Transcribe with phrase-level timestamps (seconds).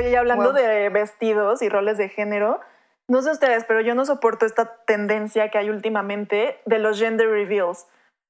[0.00, 2.60] Oye, y hablando de vestidos y roles de género,
[3.06, 7.28] no sé ustedes, pero yo no soporto esta tendencia que hay últimamente de los gender
[7.28, 7.86] reveals.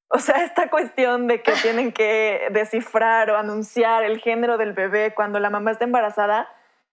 [0.08, 5.14] O sea, esta cuestión de que tienen que descifrar o anunciar el género del bebé
[5.14, 6.48] cuando la mamá está embarazada.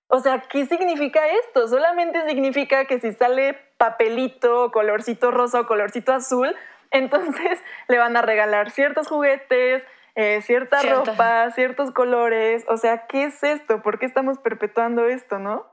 [0.09, 1.67] O sea, ¿qué significa esto?
[1.67, 6.55] Solamente significa que si sale papelito, colorcito rosa o colorcito azul,
[6.91, 9.83] entonces le van a regalar ciertos juguetes,
[10.17, 12.65] eh, cierta ropa, ciertos colores.
[12.67, 13.83] O sea, ¿qué es esto?
[13.83, 15.67] ¿Por qué estamos perpetuando esto, no?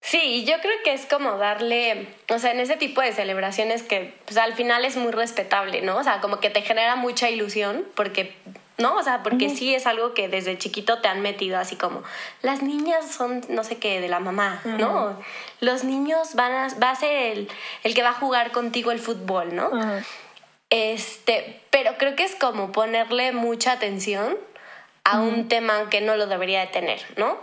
[0.00, 4.14] Sí, yo creo que es como darle, o sea, en ese tipo de celebraciones que
[4.26, 5.96] pues, al final es muy respetable, ¿no?
[5.96, 8.36] O sea, como que te genera mucha ilusión porque,
[8.78, 8.94] ¿no?
[8.94, 12.04] O sea, porque sí es algo que desde chiquito te han metido así como,
[12.42, 15.18] las niñas son no sé qué de la mamá, ¿no?
[15.58, 17.48] Los niños van a, va a ser el,
[17.82, 19.72] el, que va a jugar contigo el fútbol, ¿no?
[20.70, 24.36] Este, pero creo que es como ponerle mucha atención
[25.04, 27.38] a un tema que no lo debería de tener, ¿no?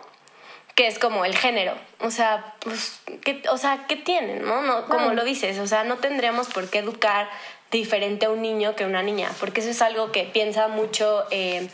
[0.75, 1.73] que es como el género.
[1.99, 4.43] O sea, pues, ¿qué, o sea, ¿qué tienen?
[4.43, 4.61] ¿no?
[4.61, 7.29] no como lo dices, o sea, no tendríamos por qué educar
[7.71, 11.25] diferente a un niño que a una niña, porque eso es algo que piensa mucho
[11.31, 11.69] eh,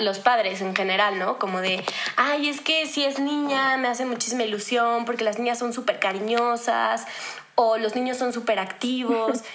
[0.00, 1.38] los padres en general, ¿no?
[1.38, 1.82] Como de,
[2.16, 5.98] ay, es que si es niña me hace muchísima ilusión porque las niñas son súper
[6.00, 7.06] cariñosas
[7.54, 9.42] o los niños son súper activos.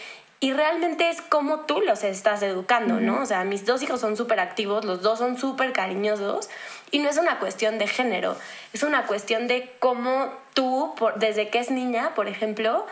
[0.46, 3.24] Y realmente es como tú los estás educando, ¿no?
[3.24, 6.52] O sea, mis dos hijos son súper activos, los dos son súper cariñosos
[6.92, 8.36] y no es una cuestión de género,
[8.72, 12.86] es una cuestión de cómo tú, desde que es niña, por ejemplo,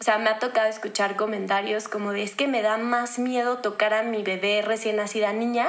[0.00, 3.58] o sea, me ha tocado escuchar comentarios como de es que me da más miedo
[3.58, 5.68] tocar a mi bebé recién nacida niña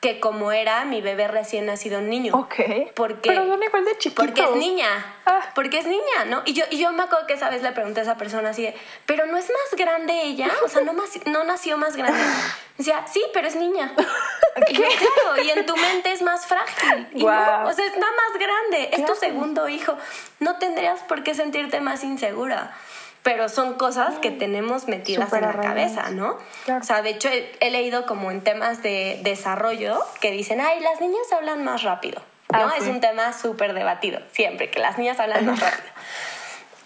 [0.00, 2.34] que como era mi bebé recién nacido niño.
[2.34, 2.54] Ok.
[2.94, 4.24] Porque, Pero son igual de chiquitos.
[4.24, 4.88] Porque es niña.
[5.26, 5.40] Ah.
[5.54, 6.42] Porque es niña, ¿no?
[6.46, 8.62] Y yo, y yo me acuerdo que esa vez le pregunté a esa persona así
[8.62, 10.50] de, ¿pero no es más grande ella?
[10.64, 12.18] O sea, ¿no, más, no nació más grande?
[12.78, 13.94] Decía, sí, pero es niña.
[14.68, 17.06] Y claro, y en tu mente es más frágil.
[17.14, 18.90] Y no, o sea, es nada más grande.
[18.92, 19.96] Es tu segundo hijo.
[20.40, 22.74] No tendrías por qué sentirte más insegura
[23.22, 26.38] pero son cosas que tenemos metidas en la cabeza, ¿no?
[26.68, 31.00] O sea, de hecho he, leído como en temas de desarrollo que dicen, ay, las
[31.00, 32.58] niñas hablan más rápido, ¿no?
[32.58, 35.90] Ah, es un tema súper debatido, siempre, que las niñas hablan más rápido.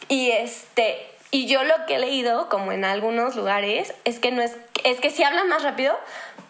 [0.09, 4.43] Y este, y yo lo que he leído, como en algunos lugares, es que no
[4.43, 5.99] es, es que sí hablan más rápido,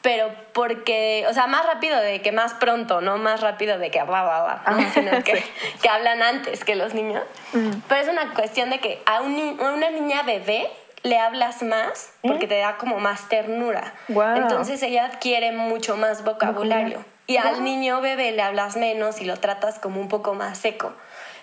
[0.04, 4.02] pero porque, o sea, más rápido de que más pronto, no más rápido de que
[4.02, 5.42] bla, bla, bla, sino que,
[5.82, 7.22] que, hablan antes que los niños.
[7.54, 7.70] Mm.
[7.88, 10.68] Pero es una cuestión de que a, una niña bebé
[11.04, 13.94] le hablas más porque te da como más ternura.
[14.08, 17.02] Entonces ella adquiere mucho más vocabulario.
[17.26, 20.92] Y al niño bebé le hablas menos y lo tratas como un poco más seco.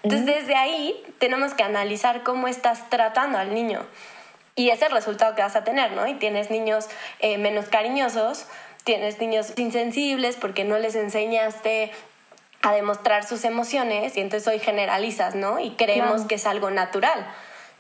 [0.03, 3.81] Entonces desde ahí tenemos que analizar cómo estás tratando al niño.
[4.61, 6.05] Y es el resultado que vas a tener, ¿no?
[6.05, 8.45] Y tienes niños eh, menos cariñosos,
[8.83, 11.91] tienes niños insensibles porque no les enseñaste
[12.61, 15.59] a demostrar sus emociones y entonces hoy generalizas, ¿no?
[15.59, 17.25] Y creemos que es algo natural,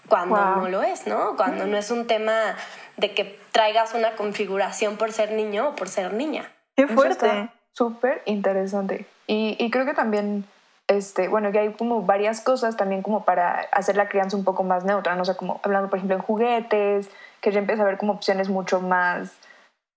[0.07, 1.35] cuando no lo es, ¿no?
[1.37, 2.55] Cuando no es un tema
[2.97, 6.51] de que traigas una configuración por ser niño o por ser niña.
[6.75, 7.51] Qué fuerte.
[7.73, 9.05] Súper interesante.
[9.27, 10.45] Y, y creo que también
[10.91, 14.63] este, bueno, que hay como varias cosas también como para hacer la crianza un poco
[14.63, 17.09] más neutra, no o sea, como hablando, por ejemplo, en juguetes,
[17.39, 19.31] que ya empieza a ver como opciones mucho más,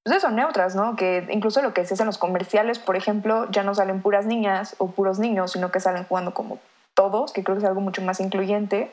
[0.05, 0.95] pues eso, neutras, ¿no?
[0.95, 4.25] Que incluso lo que se hace en los comerciales, por ejemplo, ya no salen puras
[4.25, 6.61] niñas o puros niños, sino que salen jugando como
[6.95, 8.93] todos, que creo que es algo mucho más incluyente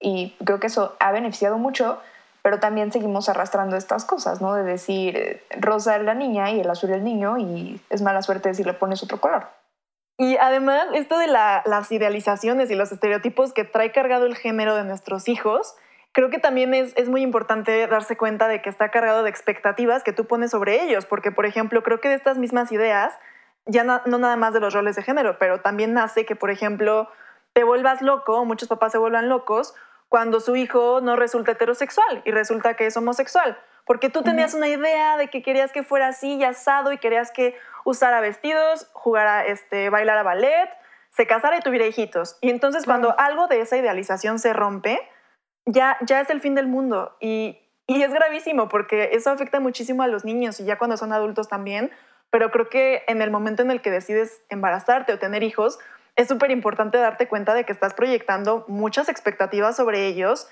[0.00, 2.00] y creo que eso ha beneficiado mucho,
[2.42, 4.54] pero también seguimos arrastrando estas cosas, ¿no?
[4.54, 8.22] De decir, eh, rosa es la niña y el azul el niño y es mala
[8.22, 9.57] suerte si le pones otro color.
[10.20, 14.82] Y además, esto de las idealizaciones y los estereotipos que trae cargado el género de
[14.82, 15.76] nuestros hijos,
[16.10, 20.02] creo que también es, es, muy importante darse cuenta de que está cargado de expectativas
[20.02, 23.16] que tú pones sobre ellos, porque, por ejemplo, creo que de estas mismas ideas,
[23.64, 27.08] ya no, nada más de los roles de género, pero también nace que, por ejemplo,
[27.52, 29.72] te vuelvas loco, muchos papás se vuelvan locos,
[30.08, 33.56] cuando su hijo no resulta heterosexual y resulta que es homosexual
[33.88, 37.32] porque tú tenías una idea de que querías que fuera así y asado y querías
[37.32, 37.56] que
[37.88, 40.68] usara vestidos, jugara, este, bailara ballet,
[41.10, 42.36] se casara y tuviera hijitos.
[42.42, 45.00] Y entonces cuando algo de esa idealización se rompe,
[45.64, 47.16] ya, ya es el fin del mundo.
[47.18, 51.14] Y, y es gravísimo porque eso afecta muchísimo a los niños y ya cuando son
[51.14, 51.90] adultos también.
[52.28, 55.78] Pero creo que en el momento en el que decides embarazarte o tener hijos,
[56.14, 60.46] es súper importante darte cuenta de que estás proyectando muchas expectativas sobre ellos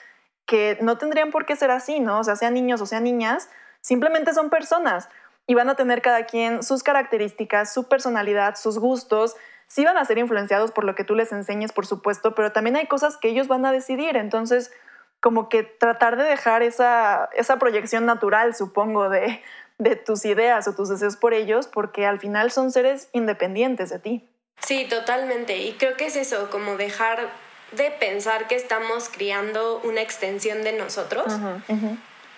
[0.46, 2.20] que no tendrían por qué ser así, ¿no?
[2.20, 3.50] O sea, sean niños o sean niñas,
[3.82, 5.10] simplemente son personas
[5.46, 9.36] y van a tener cada quien sus características, su personalidad, sus gustos.
[9.68, 12.76] Sí van a ser influenciados por lo que tú les enseñes, por supuesto, pero también
[12.76, 14.16] hay cosas que ellos van a decidir.
[14.16, 14.72] Entonces,
[15.20, 19.42] como que tratar de dejar esa, esa proyección natural, supongo, de,
[19.78, 23.98] de tus ideas o tus deseos por ellos, porque al final son seres independientes de
[23.98, 24.28] ti.
[24.60, 25.58] Sí, totalmente.
[25.58, 27.28] Y creo que es eso, como dejar
[27.72, 31.26] de pensar que estamos criando una extensión de nosotros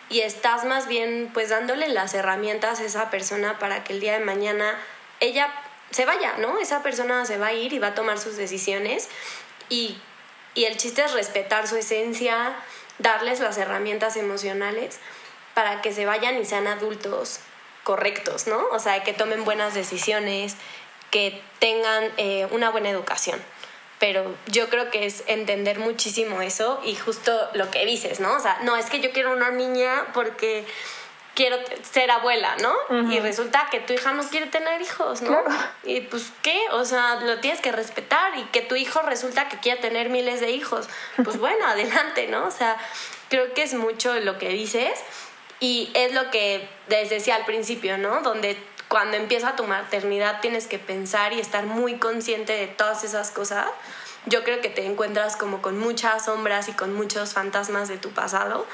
[0.08, 4.14] y estás más bien pues dándole las herramientas a esa persona para que el día
[4.14, 4.78] de mañana
[5.20, 5.52] ella
[5.90, 6.58] se vaya, ¿no?
[6.58, 9.08] Esa persona se va a ir y va a tomar sus decisiones
[9.68, 9.98] y,
[10.54, 12.54] y el chiste es respetar su esencia,
[12.98, 14.98] darles las herramientas emocionales
[15.54, 17.40] para que se vayan y sean adultos
[17.84, 18.66] correctos, ¿no?
[18.70, 20.56] O sea, que tomen buenas decisiones,
[21.10, 23.42] que tengan eh, una buena educación.
[23.98, 28.34] Pero yo creo que es entender muchísimo eso y justo lo que dices, ¿no?
[28.34, 30.64] O sea, no es que yo quiero una niña porque
[31.38, 32.74] quiero ser abuela, ¿no?
[33.12, 35.38] Y resulta que tu hija no quiere tener hijos, ¿no?
[35.84, 36.60] Y pues, ¿qué?
[36.72, 40.40] O sea, lo tienes que respetar y que tu hijo resulta que quiere tener miles
[40.40, 40.88] de hijos.
[41.22, 42.44] Pues bueno, adelante, ¿no?
[42.44, 42.76] O sea,
[43.28, 44.98] creo que es mucho lo que dices
[45.60, 48.20] y es lo que les decía al principio, ¿no?
[48.22, 48.56] Donde
[48.88, 53.66] cuando empieza tu maternidad tienes que pensar y estar muy consciente de todas esas cosas.
[54.26, 58.10] Yo creo que te encuentras como con muchas sombras y con muchos fantasmas de tu
[58.10, 58.66] pasado,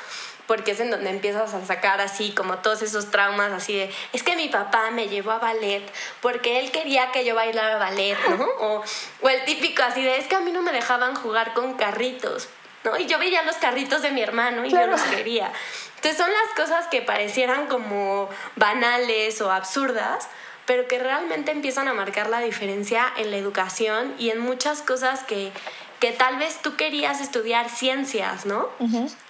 [0.46, 4.22] porque es en donde empiezas a sacar así como todos esos traumas así de, es
[4.22, 5.82] que mi papá me llevó a ballet
[6.20, 8.44] porque él quería que yo bailara ballet, ¿no?
[8.60, 8.84] O,
[9.22, 12.48] o el típico así de, es que a mí no me dejaban jugar con carritos,
[12.84, 12.98] ¿no?
[12.98, 15.52] Y yo veía los carritos de mi hermano y yo los quería.
[15.96, 20.28] Entonces son las cosas que parecieran como banales o absurdas,
[20.66, 25.22] pero que realmente empiezan a marcar la diferencia en la educación y en muchas cosas
[25.24, 25.52] que,
[26.00, 28.68] que tal vez tú querías estudiar ciencias, ¿no?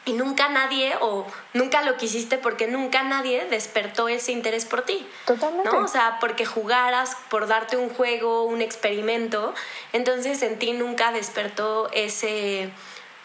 [0.04, 5.06] Y nunca nadie, o nunca lo quisiste porque nunca nadie despertó ese interés por ti.
[5.26, 5.70] Totalmente.
[5.70, 5.84] ¿No?
[5.84, 9.54] O sea, porque jugaras, por darte un juego, un experimento,
[9.92, 12.70] entonces en ti nunca despertó ese,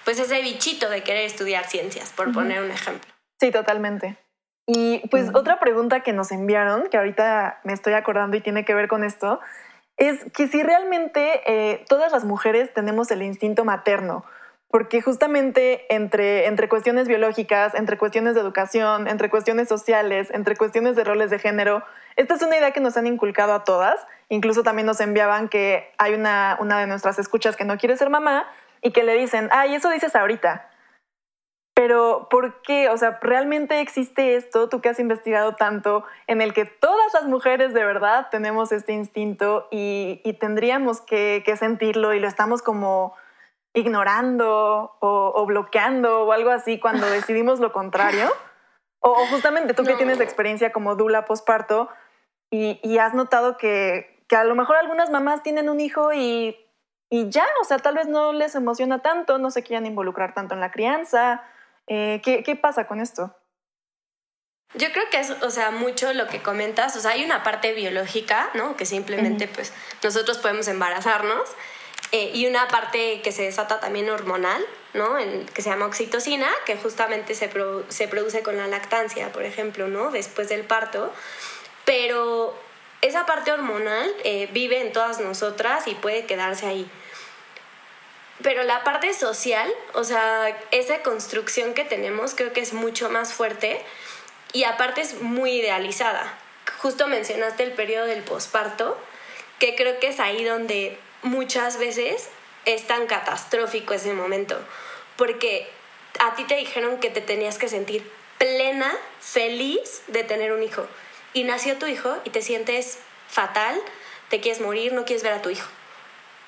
[0.10, 3.14] pues ese bichito de querer estudiar ciencias, por poner un ejemplo.
[3.40, 4.18] Sí, totalmente.
[4.66, 8.74] Y pues otra pregunta que nos enviaron, que ahorita me estoy acordando y tiene que
[8.74, 9.40] ver con esto,
[9.98, 14.26] es que si realmente eh, todas las mujeres tenemos el instinto materno,
[14.68, 20.96] porque justamente entre, entre cuestiones biológicas, entre cuestiones de educación, entre cuestiones sociales, entre cuestiones
[20.96, 21.84] de roles de género,
[22.16, 24.00] esta es una idea que nos han inculcado a todas.
[24.30, 28.10] Incluso también nos enviaban que hay una, una de nuestras escuchas que no quiere ser
[28.10, 28.48] mamá
[28.82, 30.70] y que le dicen, ay, eso dices ahorita.
[31.80, 32.90] Pero ¿por qué?
[32.90, 37.24] O sea, ¿realmente existe esto, tú que has investigado tanto, en el que todas las
[37.24, 43.16] mujeres de verdad tenemos este instinto y, tendríamos que, sentirlo y lo estamos como
[43.74, 48.30] ignorando o, bloqueando o algo así cuando decidimos lo contrario?
[49.00, 51.88] O, justamente tú que tienes experiencia como dula posparto
[52.52, 56.58] y, has notado que, que a lo mejor algunas mamás tienen un hijo y,
[57.10, 60.54] y ya, o sea, tal vez no les emociona tanto, no se quieren involucrar tanto
[60.54, 61.44] en la crianza
[61.90, 63.36] eh, ¿qué, pasa con esto?
[64.76, 67.74] Yo creo que es, o sea, mucho lo que comentas, o sea, hay una parte
[67.74, 68.78] biológica, ¿no?
[68.78, 69.74] Que simplemente, pues,
[70.04, 71.50] nosotros podemos embarazarnos,
[72.12, 74.64] eh, y una parte que se desata también hormonal,
[74.94, 75.18] ¿no?
[75.54, 77.52] que se llama oxitocina, que justamente se,
[77.90, 80.10] se produce con la lactancia, por ejemplo, ¿no?
[80.10, 81.14] Después del parto,
[81.86, 82.58] pero
[83.02, 86.90] esa parte hormonal eh, vive en todas nosotras y puede quedarse ahí.
[88.42, 93.34] Pero la parte social, o sea, esa construcción que tenemos creo que es mucho más
[93.34, 93.82] fuerte
[94.54, 96.38] y aparte es muy idealizada.
[96.82, 98.98] Justo mencionaste el periodo del posparto,
[99.60, 102.30] que creo que es ahí donde muchas veces
[102.66, 104.58] es tan catastrófico ese momento,
[105.18, 105.70] porque
[106.20, 110.88] a ti te dijeron que te tenías que sentir plena, feliz de tener un hijo,
[111.34, 113.80] y nació tu hijo y te sientes fatal,
[114.30, 115.68] te quieres morir, no quieres ver a tu hijo.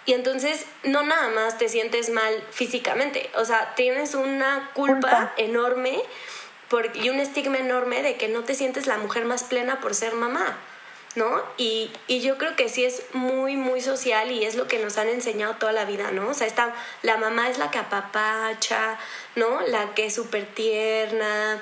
[0.05, 6.01] Y entonces no nada más te sientes mal físicamente, o sea, tienes una culpa, enorme
[6.69, 9.93] por, y un estigma enorme de que no te sientes la mujer más plena por
[9.93, 10.57] ser mamá,
[11.15, 11.43] ¿no?
[11.57, 14.97] Y, y, yo creo que sí es muy, muy social y es lo que nos
[14.97, 16.29] han enseñado toda la vida, ¿no?
[16.29, 18.97] O sea, está, la mamá es la que apapacha,
[19.35, 19.61] ¿no?
[19.67, 21.61] La que es súper tierna,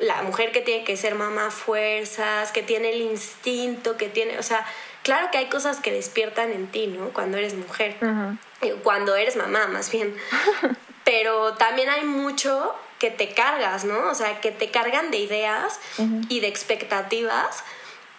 [0.00, 4.42] la mujer que tiene que ser mamá fuerzas, que tiene el instinto, que tiene, o
[4.42, 4.66] sea,
[5.02, 7.10] Claro que hay cosas que despiertan en ti, ¿no?
[7.10, 7.96] Cuando eres mujer,
[8.60, 10.14] eh, cuando eres mamá más bien.
[11.04, 14.10] Pero también hay mucho que te cargas, ¿no?
[14.10, 15.80] O sea, que te cargan de ideas
[16.28, 17.64] y de expectativas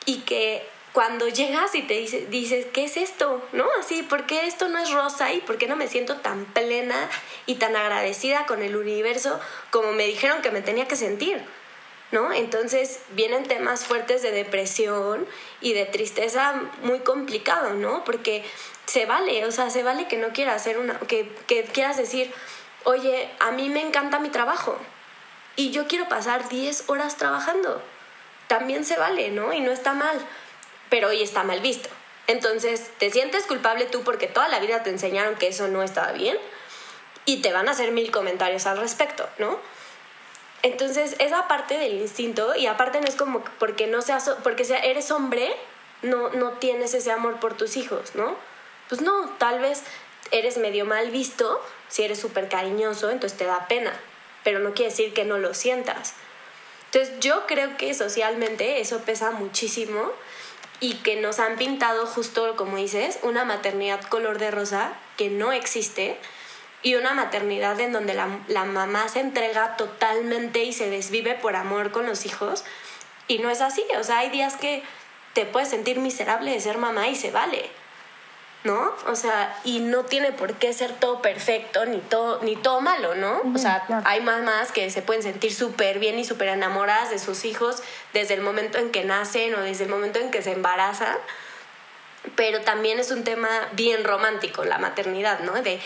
[0.05, 3.41] y que cuando llegas y te dices, dices, ¿qué es esto?
[3.53, 3.65] ¿No?
[3.79, 7.09] Así, ¿por qué esto no es rosa y por qué no me siento tan plena
[7.45, 11.41] y tan agradecida con el universo como me dijeron que me tenía que sentir?
[12.11, 12.33] ¿No?
[12.33, 15.27] Entonces vienen temas fuertes de depresión
[15.61, 18.03] y de tristeza muy complicado, ¿no?
[18.03, 18.43] Porque
[18.85, 22.33] se vale, o sea, se vale que no quieras hacer una, que, que quieras decir,
[22.83, 24.77] oye, a mí me encanta mi trabajo
[25.55, 27.81] y yo quiero pasar 10 horas trabajando.
[28.47, 29.53] También se vale, ¿no?
[29.53, 30.19] Y no está mal,
[30.89, 31.89] pero hoy está mal visto.
[32.27, 36.11] Entonces, te sientes culpable tú porque toda la vida te enseñaron que eso no estaba
[36.11, 36.37] bien
[37.25, 39.59] y te van a hacer mil comentarios al respecto, ¿no?
[40.63, 44.77] Entonces, esa parte del instinto, y aparte no es como porque no seas, porque sea,
[44.77, 45.51] eres hombre,
[46.03, 48.35] no, no tienes ese amor por tus hijos, ¿no?
[48.89, 49.83] Pues no, tal vez
[50.31, 53.91] eres medio mal visto, si eres súper cariñoso, entonces te da pena,
[54.43, 56.13] pero no quiere decir que no lo sientas.
[56.85, 60.11] Entonces yo creo que socialmente eso pesa muchísimo
[60.79, 65.53] y que nos han pintado justo, como dices, una maternidad color de rosa que no
[65.53, 66.17] existe
[66.83, 71.55] y una maternidad en donde la, la, mamá se entrega totalmente y se desvive por
[71.55, 72.63] amor con los hijos.
[73.27, 74.83] Y no es así, o sea, hay días que
[75.33, 77.69] te puedes sentir miserable de ser mamá y se vale.
[78.63, 78.93] ¿no?
[79.07, 83.15] O sea, y no tiene por qué ser todo perfecto ni todo, ni todo malo,
[83.15, 83.41] ¿no?
[83.55, 87.43] o sea, hay mamás que se pueden sentir súper bien y súper enamoradas de sus
[87.43, 87.81] hijos
[88.13, 91.17] desde el momento en que nacen o desde el momento en que se embarazan.
[92.35, 95.53] Pero también es un tema bien romántico la maternidad, ¿no?
[95.53, 95.79] De,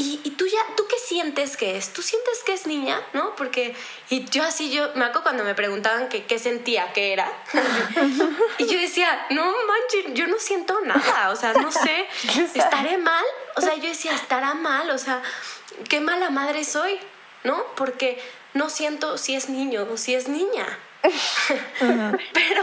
[0.00, 1.92] ¿Y, y, tú ya, tú qué sientes que es?
[1.92, 3.02] ¿Tú sientes que es niña?
[3.14, 3.34] ¿No?
[3.34, 3.74] Porque,
[4.08, 7.32] y yo así, yo me acuerdo cuando me preguntaban que, qué sentía, qué era.
[8.58, 12.06] y yo decía, no manches, yo no siento nada, o sea, no sé,
[12.54, 13.24] ¿estaré mal?
[13.56, 14.88] O sea, yo decía, ¿estará mal?
[14.90, 15.20] O sea,
[15.88, 16.96] qué mala madre soy,
[17.42, 17.64] ¿no?
[17.74, 18.22] Porque
[18.54, 20.78] no siento si es niño o si es niña.
[21.80, 22.62] pero,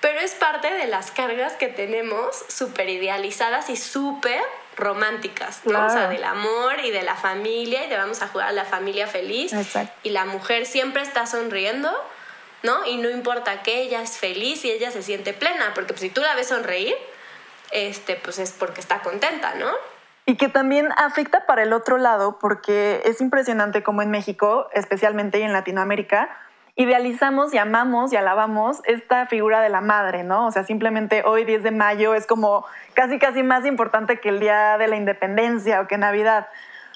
[0.00, 4.42] pero es parte de las cargas que tenemos súper idealizadas y súper
[4.78, 5.86] románticas, ¿no?
[5.86, 8.64] O sea, del amor y de la familia y de vamos a jugar a la
[8.64, 9.52] familia feliz.
[10.02, 11.90] Y la mujer siempre está sonriendo,
[12.62, 12.86] ¿no?
[12.86, 16.10] Y no importa que ella es feliz y ella se siente plena, porque pues, si
[16.10, 16.94] tú la ves sonreír,
[17.70, 19.70] este, pues es porque está contenta, ¿no?
[20.26, 25.38] Y que también afecta para el otro lado, porque es impresionante como en México, especialmente
[25.38, 26.30] y en Latinoamérica,
[26.78, 30.46] idealizamos y amamos y alabamos esta figura de la madre, ¿no?
[30.46, 34.38] O sea, simplemente hoy 10 de mayo es como casi casi más importante que el
[34.38, 36.46] Día de la Independencia o que Navidad.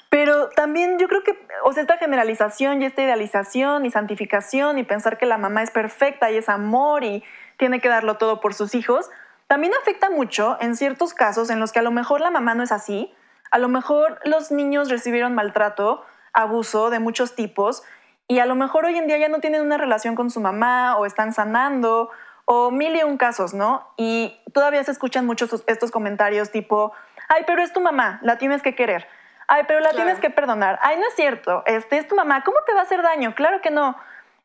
[0.07, 4.83] Pero también yo creo que, o sea, esta generalización y esta idealización y santificación y
[4.85, 7.21] pensar que la mamá es perfecta y es amor y
[7.57, 9.09] tiene que darlo todo por sus hijos,
[9.47, 12.63] también afecta mucho en ciertos casos en los que a lo mejor la mamá no
[12.63, 13.13] es así,
[13.51, 17.83] a lo mejor los niños recibieron maltrato, abuso de muchos tipos
[18.27, 20.97] y a lo mejor hoy en día ya no tienen una relación con su mamá
[20.97, 22.09] o están sanando
[22.45, 23.87] o mil y un casos, ¿no?
[23.97, 26.93] Y todavía se escuchan muchos estos comentarios tipo,
[27.29, 29.07] ay, pero es tu mamá, la tienes que querer.
[29.47, 30.79] Ay, pero la tienes que perdonar.
[30.81, 33.35] Ay, no es cierto, este es tu mamá, ¿cómo te va a hacer daño?
[33.35, 33.97] Claro que no.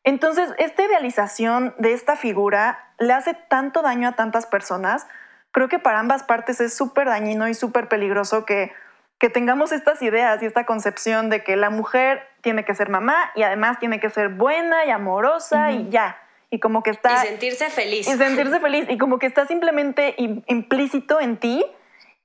[0.03, 5.07] Entonces, esta idealización de esta figura le hace tanto daño a tantas personas.
[5.51, 8.71] Creo que para ambas partes es súper dañino y súper peligroso que
[9.19, 13.31] que tengamos estas ideas y esta concepción de que la mujer tiene que ser mamá
[13.35, 16.17] y además tiene que ser buena y amorosa y ya.
[16.49, 17.23] Y como que está...
[17.23, 18.07] Y sentirse feliz.
[18.07, 18.85] Y sentirse feliz.
[18.89, 21.63] Y como que está simplemente implícito en ti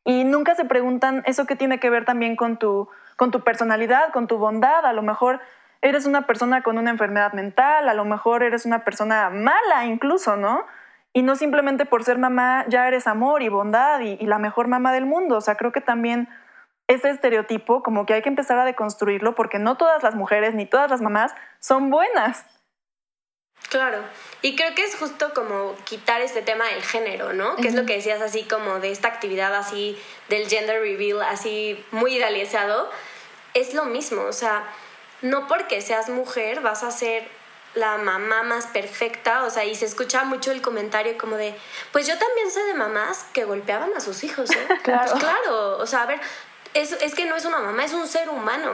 [0.05, 4.13] y nunca se preguntan eso que tiene que ver también con tu, con tu personalidad,
[4.13, 4.85] con tu bondad.
[4.87, 5.41] A lo mejor
[5.83, 10.37] eres una persona con una enfermedad mental, a lo mejor eres una persona mala incluso,
[10.37, 10.65] ¿no?
[11.13, 14.69] Y no simplemente por ser mamá ya eres amor y bondad y, y la mejor
[14.69, 15.37] mamá del mundo.
[15.37, 16.29] O sea, creo que también
[16.89, 20.67] ese estereotipo como que hay que empezar a deconstruirlo porque no todas las mujeres ni
[20.67, 22.45] todas las mamás son buenas.
[23.71, 23.99] Claro,
[24.43, 27.57] y creo que es justo como quitar este tema del género, ¿no?
[27.57, 29.99] Que es lo que decías así como de esta actividad así
[30.29, 32.91] del gender reveal así muy idealizado.
[33.55, 34.65] Es lo mismo, o sea,
[35.23, 37.27] no porque seas mujer vas a ser
[37.75, 41.55] la mamá más perfecta, o sea, y se escucha mucho el comentario como de,
[41.91, 44.69] pues yo también sé de mamás que golpeaban a sus hijos, ¿eh?
[44.83, 45.11] claro.
[45.11, 46.21] Pues claro, o sea, a ver,
[46.75, 48.73] es, es que no es una mamá, es un ser humano.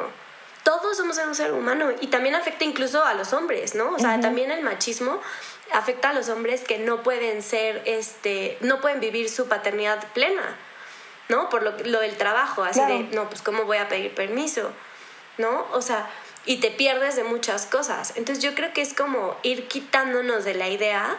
[0.65, 3.93] Todos somos un ser humano y también afecta incluso a los hombres, ¿no?
[3.93, 5.21] O sea, también el machismo
[5.73, 10.57] afecta a los hombres que no pueden ser, este, no pueden vivir su paternidad plena,
[11.29, 11.49] ¿no?
[11.49, 14.71] Por lo, lo del trabajo, así de, no, pues cómo voy a pedir permiso,
[15.39, 15.67] ¿no?
[15.73, 16.11] O sea,
[16.45, 18.13] y te pierdes de muchas cosas.
[18.17, 21.17] Entonces yo creo que es como ir quitándonos de la idea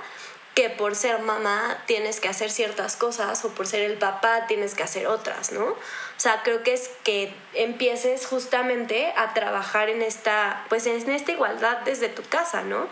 [0.53, 4.75] que por ser mamá tienes que hacer ciertas cosas o por ser el papá tienes
[4.75, 5.63] que hacer otras, ¿no?
[5.63, 5.77] O
[6.17, 11.79] sea, creo que es que empieces justamente a trabajar en esta, pues en esta igualdad
[11.86, 12.89] desde tu casa, ¿no?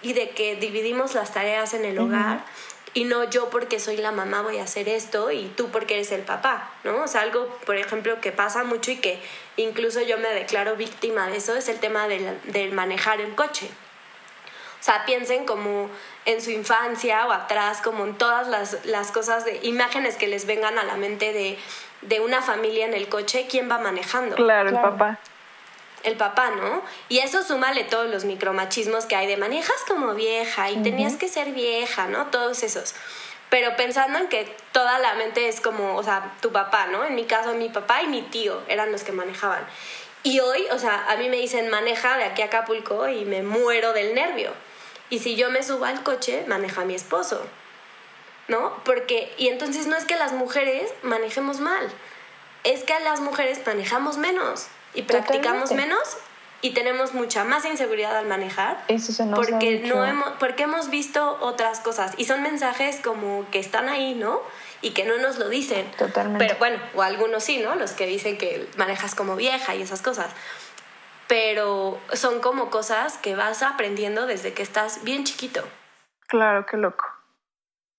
[0.00, 2.44] Y de que dividimos las tareas en el hogar
[2.94, 6.12] y no yo porque soy la mamá voy a hacer esto y tú porque eres
[6.12, 7.02] el papá, ¿no?
[7.02, 9.20] O sea, algo, por ejemplo, que pasa mucho y que
[9.56, 13.68] incluso yo me declaro víctima de eso es el tema del, del manejar el coche.
[14.82, 15.88] O sea, piensen como
[16.24, 20.44] en su infancia o atrás, como en todas las, las cosas de imágenes que les
[20.44, 21.56] vengan a la mente de,
[22.00, 24.34] de, una familia en el coche, ¿quién va manejando?
[24.34, 25.20] Claro, el papá.
[26.02, 26.82] El papá, ¿no?
[27.08, 31.28] Y eso súmale todos los micromachismos que hay de manejas como vieja y tenías que
[31.28, 32.26] ser vieja, ¿no?
[32.26, 32.96] Todos esos.
[33.50, 37.04] pero pensando en que toda la mente es como, o sea, tu papá, ¿no?
[37.04, 39.64] En mi caso, mi papá y mi tío eran los que manejaban.
[40.24, 43.44] Y hoy, o sea, a mí me dicen maneja de aquí a Acapulco y me
[43.44, 44.50] muero del nervio.
[45.12, 47.38] Y si yo me subo al coche, maneja mi esposo.
[48.48, 48.72] ¿No?
[48.82, 51.86] Porque, y entonces no es que las mujeres manejemos mal,
[52.64, 56.16] es que las mujeres manejamos menos y practicamos menos
[56.62, 60.90] y tenemos mucha más inseguridad al manejar Eso se nos porque no hemos porque hemos
[60.90, 64.40] visto otras cosas y son mensajes como que están ahí no
[64.80, 65.90] y que no nos lo dicen.
[65.98, 66.44] Totalmente.
[66.44, 70.02] Pero bueno o algunos sí no los que dicen que manejas como vieja y esas
[70.02, 70.30] cosas
[71.32, 75.62] pero son como cosas que vas aprendiendo desde que estás bien chiquito.
[76.28, 77.06] Claro qué loco.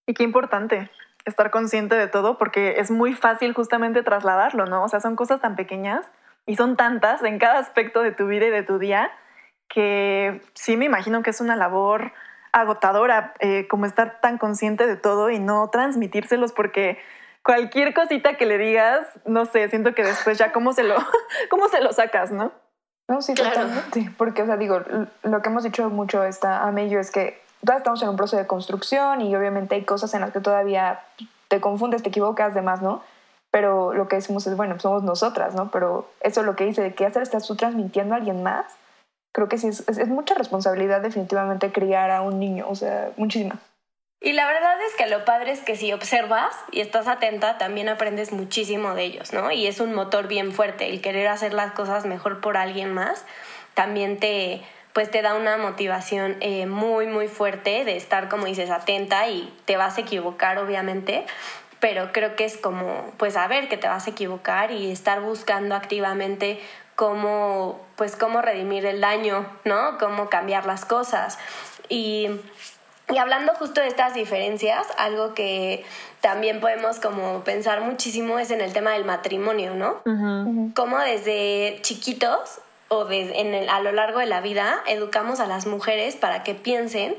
[0.05, 0.91] Y qué importante
[1.25, 5.41] estar consciente de todo porque es muy fácil justamente trasladarlo no o sea son cosas
[5.41, 6.05] tan pequeñas
[6.45, 9.09] y son tantas en cada aspecto de tu vida y de tu día
[9.67, 12.11] que sí me imagino que es una labor
[12.51, 16.99] agotadora eh, como estar tan consciente de todo y no transmitírselos porque
[17.41, 20.95] cualquier cosita que le digas, no sé, siento que después ya cómo se lo,
[21.49, 22.51] cómo se lo sacas, ¿no?
[23.07, 24.11] No, sí, totalmente.
[24.17, 24.81] Porque, o sea, digo,
[25.23, 28.47] lo que hemos dicho mucho esta a es que todavía estamos en un proceso de
[28.47, 31.01] construcción y obviamente hay cosas en las que todavía
[31.47, 33.01] te confundes, te equivocas, demás, ¿no?
[33.53, 35.69] pero lo que decimos es, bueno, somos nosotras, ¿no?
[35.69, 38.65] Pero eso es lo que dice, de qué hacer estás tú transmitiendo a alguien más,
[39.31, 43.59] creo que sí, es, es, mucha responsabilidad definitivamente criar a un niño, o sea, muchísima.
[44.23, 47.89] Y la verdad es que lo padre es que si observas y estás atenta, también
[47.89, 49.51] aprendes muchísimo de ellos, ¿no?
[49.51, 53.25] Y es un motor bien fuerte, el querer hacer las cosas mejor por alguien más,
[53.73, 54.61] también te,
[54.93, 59.53] pues te da una motivación eh, muy, muy fuerte de estar, como dices, atenta y
[59.65, 61.25] te vas a equivocar, obviamente,
[61.81, 65.75] pero creo que es como, pues, saber que te vas a equivocar y estar buscando
[65.75, 66.61] activamente
[66.95, 69.97] cómo, pues, cómo redimir el daño, ¿no?
[69.97, 71.37] Cómo cambiar las cosas.
[71.89, 72.29] Y,
[73.09, 75.83] y hablando justo de estas diferencias, algo que
[76.21, 80.01] también podemos como pensar muchísimo es en el tema del matrimonio, ¿no?
[80.73, 85.65] Cómo desde chiquitos o en el, a lo largo de la vida educamos a las
[85.65, 87.15] mujeres para que piensen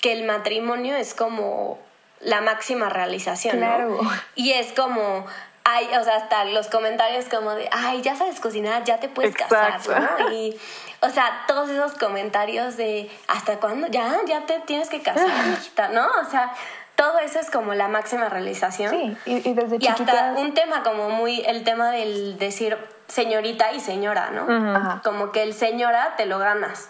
[0.00, 1.78] que el matrimonio es como
[2.20, 4.00] la máxima realización, claro.
[4.34, 5.26] Y es como,
[5.68, 9.34] ay, o sea, hasta los comentarios como de, ay, ya sabes cocinar, ya te puedes
[9.34, 10.32] casar, ¿no?
[10.32, 10.56] Y,
[11.00, 13.88] o sea, todos esos comentarios de, ¿hasta cuándo?
[13.88, 15.28] Ya, ya te tienes que casar,
[15.92, 16.06] ¿no?
[16.20, 16.52] O sea,
[16.94, 18.90] todo eso es como la máxima realización.
[18.90, 23.80] Sí, y, desde Y hasta un tema como muy, el tema del decir, señorita y
[23.80, 25.00] señora, ¿no?
[25.02, 26.88] Como que el señora te lo ganas,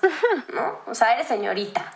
[0.52, 0.78] ¿no?
[0.86, 1.92] O sea, eres señorita.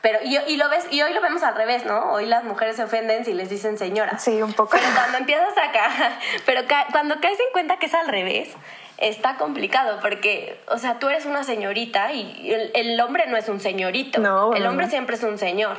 [0.00, 2.12] Pero y, y, lo ves y hoy lo vemos al revés, ¿no?
[2.12, 4.18] Hoy las mujeres se ofenden si les dicen señora.
[4.18, 4.72] Sí, un poco.
[4.72, 5.90] Pero cuando empiezas acá,
[6.46, 8.54] pero cuando caes en cuenta que es al revés,
[8.98, 13.60] está complicado porque, o sea, tú eres una señorita y el, hombre no es un
[13.60, 14.20] señorito.
[14.20, 15.76] No, el hombre siempre es un señor,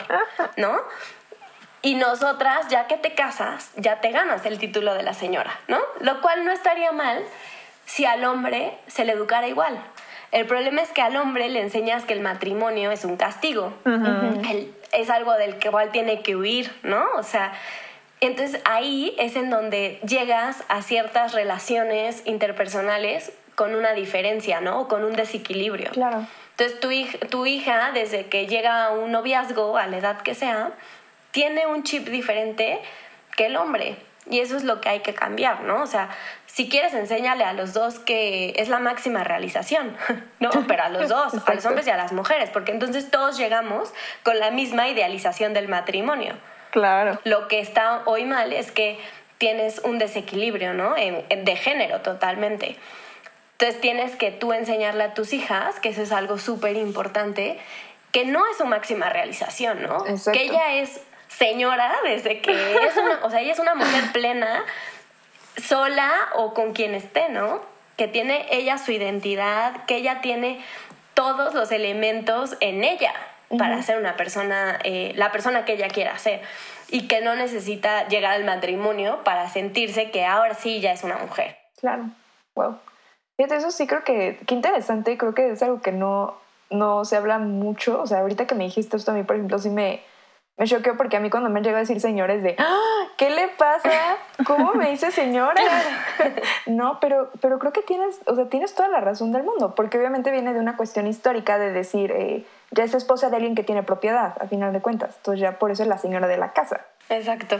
[0.57, 0.81] ¿no?
[1.81, 5.79] Y nosotras, ya que te casas, ya te ganas el título de la señora, ¿no?
[5.99, 7.23] Lo cual no estaría mal
[7.85, 9.77] si al hombre se le educara igual.
[10.31, 13.73] El problema es que al hombre le enseñas que el matrimonio es un castigo.
[14.91, 17.05] es algo del que igual tiene que huir, ¿no?
[17.17, 17.53] O sea,
[18.19, 24.81] entonces ahí es en donde llegas a ciertas relaciones interpersonales con una diferencia, ¿no?
[24.81, 25.91] O con un desequilibrio.
[25.91, 26.25] Claro.
[26.57, 30.71] Entonces tu, tu hija, desde que llega a un noviazgo, a la edad que sea,
[31.31, 32.79] tiene un chip diferente
[33.35, 33.97] que el hombre.
[34.29, 35.81] Y eso es lo que hay que cambiar, ¿no?
[35.81, 36.09] O sea,
[36.53, 39.97] si quieres, enséñale a los dos que es la máxima realización,
[40.39, 40.51] ¿no?
[40.67, 43.91] Pero a los dos, a los hombres y a las mujeres, porque entonces todos llegamos
[44.21, 46.35] con la misma idealización del matrimonio.
[46.69, 47.19] Claro.
[47.23, 48.99] Lo que está hoy mal es que
[49.39, 50.93] tienes un desequilibrio, ¿no?
[50.93, 52.77] de género totalmente.
[53.53, 57.59] Entonces tienes que tú enseñarle a tus hijas, que eso es algo súper importante,
[58.11, 60.03] que no es su máxima realización, ¿no?
[60.31, 64.63] Que ella es señora desde que es una, o sea, ella es una mujer plena
[65.57, 67.61] sola o con quien esté, ¿no?
[67.97, 70.63] Que tiene ella su identidad, que ella tiene
[71.13, 73.13] todos los elementos en ella
[73.57, 76.41] para ser una persona, eh, la persona que ella quiera ser.
[76.89, 81.17] Y que no necesita llegar al matrimonio para sentirse que ahora sí ya es una
[81.17, 81.57] mujer.
[81.79, 82.05] Claro,
[82.55, 82.77] wow.
[83.37, 86.35] Fíjate, eso sí creo que, qué interesante, creo que es algo que no,
[86.69, 88.01] no se habla mucho.
[88.01, 90.01] O sea, ahorita que me dijiste esto a mí, por ejemplo, sí me,
[90.57, 93.07] me choqueó porque a mí cuando me llega a decir señores de, ¡Ah!
[93.17, 94.17] ¿qué le pasa?
[94.45, 95.61] ¿Cómo me dice señora?
[96.67, 99.97] no, pero, pero creo que tienes, o sea, tienes toda la razón del mundo, porque
[99.97, 103.63] obviamente viene de una cuestión histórica de decir, eh, ya es esposa de alguien que
[103.63, 105.15] tiene propiedad, a final de cuentas.
[105.17, 106.81] Entonces ya por eso es la señora de la casa.
[107.09, 107.57] Exacto.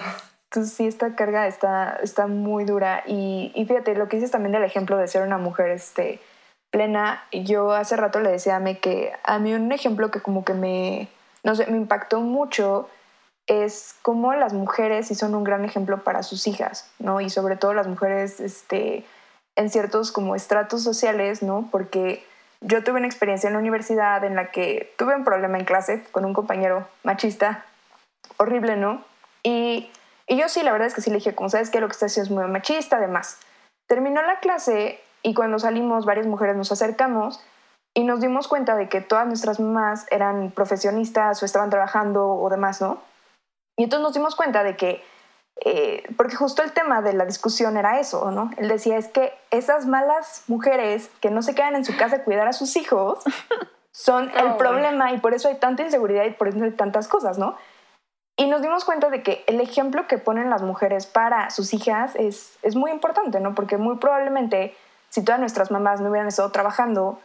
[0.49, 3.03] Entonces sí, esta carga está, está muy dura.
[3.07, 6.19] Y, y fíjate, lo que dices también del ejemplo de ser una mujer este,
[6.69, 10.43] plena, yo hace rato le decía a mí que a mí un ejemplo que como
[10.43, 11.07] que me
[11.43, 12.89] no sé, me impactó mucho
[13.47, 17.19] es cómo las mujeres sí son un gran ejemplo para sus hijas, ¿no?
[17.19, 19.05] Y sobre todo las mujeres este,
[19.55, 21.67] en ciertos como estratos sociales, ¿no?
[21.69, 22.25] Porque
[22.61, 26.03] yo tuve una experiencia en la universidad en la que tuve un problema en clase
[26.11, 27.65] con un compañero machista,
[28.37, 29.03] horrible, ¿no?
[29.43, 29.91] Y,
[30.27, 31.93] y yo sí, la verdad es que sí le dije, como sabes que lo que
[31.93, 33.39] estás haciendo es muy machista, además.
[33.87, 37.43] Terminó la clase y cuando salimos varias mujeres nos acercamos
[37.93, 42.49] y nos dimos cuenta de que todas nuestras mamás eran profesionistas o estaban trabajando o
[42.49, 42.99] demás, ¿no?
[43.77, 45.03] Y entonces nos dimos cuenta de que,
[45.63, 48.49] eh, porque justo el tema de la discusión era eso, ¿no?
[48.57, 52.23] Él decía, es que esas malas mujeres que no se quedan en su casa a
[52.23, 53.19] cuidar a sus hijos
[53.91, 57.07] son el oh, problema y por eso hay tanta inseguridad y por eso hay tantas
[57.07, 57.55] cosas, ¿no?
[58.35, 62.15] Y nos dimos cuenta de que el ejemplo que ponen las mujeres para sus hijas
[62.15, 63.53] es, es muy importante, ¿no?
[63.53, 64.75] Porque muy probablemente
[65.09, 67.19] si todas nuestras mamás no hubieran estado trabajando,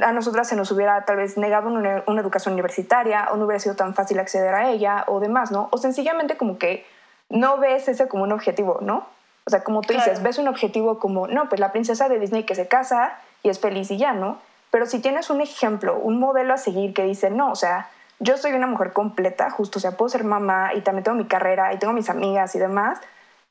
[0.00, 3.74] a nosotras se nos hubiera tal vez negado una, educación universitaria o no hubiera sido
[3.74, 5.68] tan fácil acceder a ella o demás, ¿no?
[5.70, 6.86] O sencillamente como que
[7.28, 9.06] no ves ese como un objetivo, ¿no?
[9.44, 12.44] O sea, como tú dices, ves un objetivo como, no, pues la princesa de Disney
[12.44, 14.38] que se casa y es feliz y ya, ¿no?
[14.70, 17.88] Pero si tienes un ejemplo, un modelo a seguir que dice, no, o sea,
[18.20, 21.26] yo soy una mujer completa, justo, o sea, puedo ser mamá y también tengo mi
[21.26, 23.00] carrera y tengo mis amigas y demás,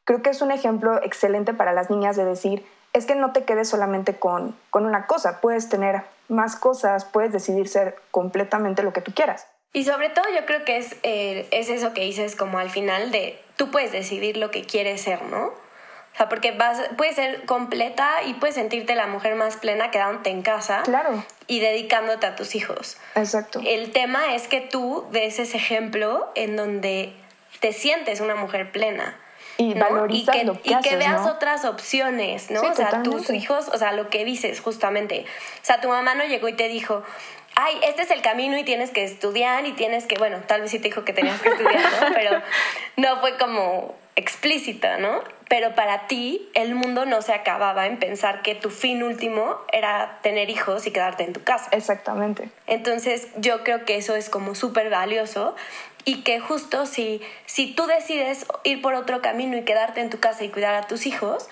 [0.05, 3.43] creo que es un ejemplo excelente para las niñas de decir, es que no te
[3.43, 8.93] quedes solamente con, con una cosa, puedes tener más cosas, puedes decidir ser completamente lo
[8.93, 9.47] que tú quieras.
[9.73, 13.11] Y sobre todo yo creo que es, eh, es eso que dices como al final
[13.11, 15.45] de tú puedes decidir lo que quieres ser, ¿no?
[16.13, 20.29] O sea, porque vas, puedes ser completa y puedes sentirte la mujer más plena quedándote
[20.29, 20.81] en casa.
[20.83, 21.23] Claro.
[21.47, 22.97] Y dedicándote a tus hijos.
[23.15, 23.61] Exacto.
[23.65, 27.13] El tema es que tú des ese ejemplo en donde
[27.61, 29.17] te sientes una mujer plena
[29.57, 32.61] y valorizar y que, y que veas otras opciones, ¿no?
[32.61, 35.25] o sea, tus hijos, o sea, lo que dices justamente.
[35.61, 37.03] O sea, tu mamá no llegó y te dijo,
[37.55, 40.71] ay, este es el camino y tienes que estudiar y tienes que, bueno, tal vez
[40.71, 42.07] sí te dijo que tenías que estudiar, ¿no?
[42.13, 42.41] Pero
[42.97, 45.23] no fue como explícita, ¿no?
[45.47, 50.19] Pero para ti el mundo no se acababa en pensar que tu fin último era
[50.21, 51.69] tener hijos y quedarte en tu casa.
[51.71, 52.49] Exactamente.
[52.67, 55.55] Entonces yo creo que eso es como súper valioso
[56.05, 60.19] y que justo si, si tú decides ir por otro camino y quedarte en tu
[60.19, 61.49] casa y cuidar a tus hijos,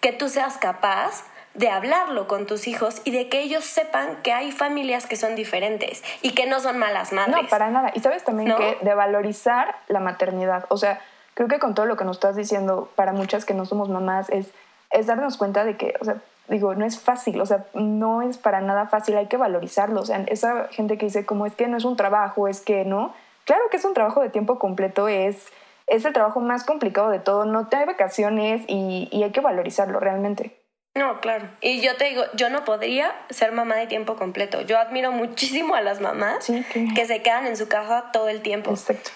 [0.00, 4.32] que tú seas capaz de hablarlo con tus hijos y de que ellos sepan que
[4.32, 7.42] hay familias que son diferentes y que no son malas madres.
[7.42, 7.90] No, para nada.
[7.94, 10.66] Y sabes también que de valorizar la maternidad.
[10.68, 11.00] O sea,
[11.34, 14.30] creo que con todo lo que nos estás diciendo, para muchas que no somos mamás,
[14.30, 14.52] es,
[14.90, 16.16] es darnos cuenta de que, o sea,
[16.48, 20.00] digo, no es fácil, o sea, no es para nada fácil, hay que valorizarlo.
[20.00, 22.84] O sea, esa gente que dice como es que no es un trabajo, es que
[22.84, 23.12] no
[23.50, 25.48] Claro que es un trabajo de tiempo completo, es,
[25.88, 29.98] es el trabajo más complicado de todo, no te hay vacaciones y, hay que valorizarlo
[29.98, 30.62] realmente.
[30.94, 31.48] No, claro.
[31.60, 34.60] Y yo te digo, yo no podría ser mamá de tiempo completo.
[34.60, 37.06] Yo admiro muchísimo a las mamás que...
[37.06, 38.70] se quedan en su casa todo el tiempo.
[38.70, 39.10] Exacto.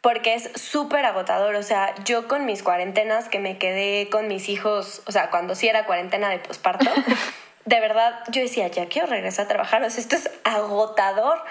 [0.00, 1.54] Porque es súper agotador.
[1.54, 5.54] O sea, yo con mis cuarentenas que me quedé con mis hijos, o sea, cuando
[5.54, 6.90] sí era cuarentena de posparto,
[7.64, 11.42] de verdad yo decía, ya quiero regresar a trabajar, o sea, esto es agotador,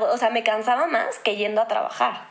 [0.00, 2.22] o sea, me cansaba más que yendo a trabajar.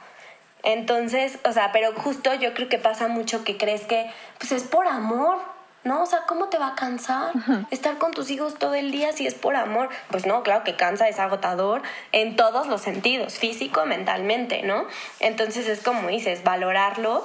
[0.64, 4.64] Entonces, o sea, pero justo yo creo que pasa mucho que crees que, pues es
[4.64, 5.38] por amor,
[5.84, 6.02] ¿no?
[6.02, 7.32] O sea, ¿cómo te va a cansar
[7.70, 9.90] estar con tus hijos todo el día si es por amor?
[10.10, 14.88] Pues no, claro que cansa, es agotador en todos los sentidos, físico, mentalmente, ¿no?
[15.20, 17.24] Entonces es como dices, valorarlo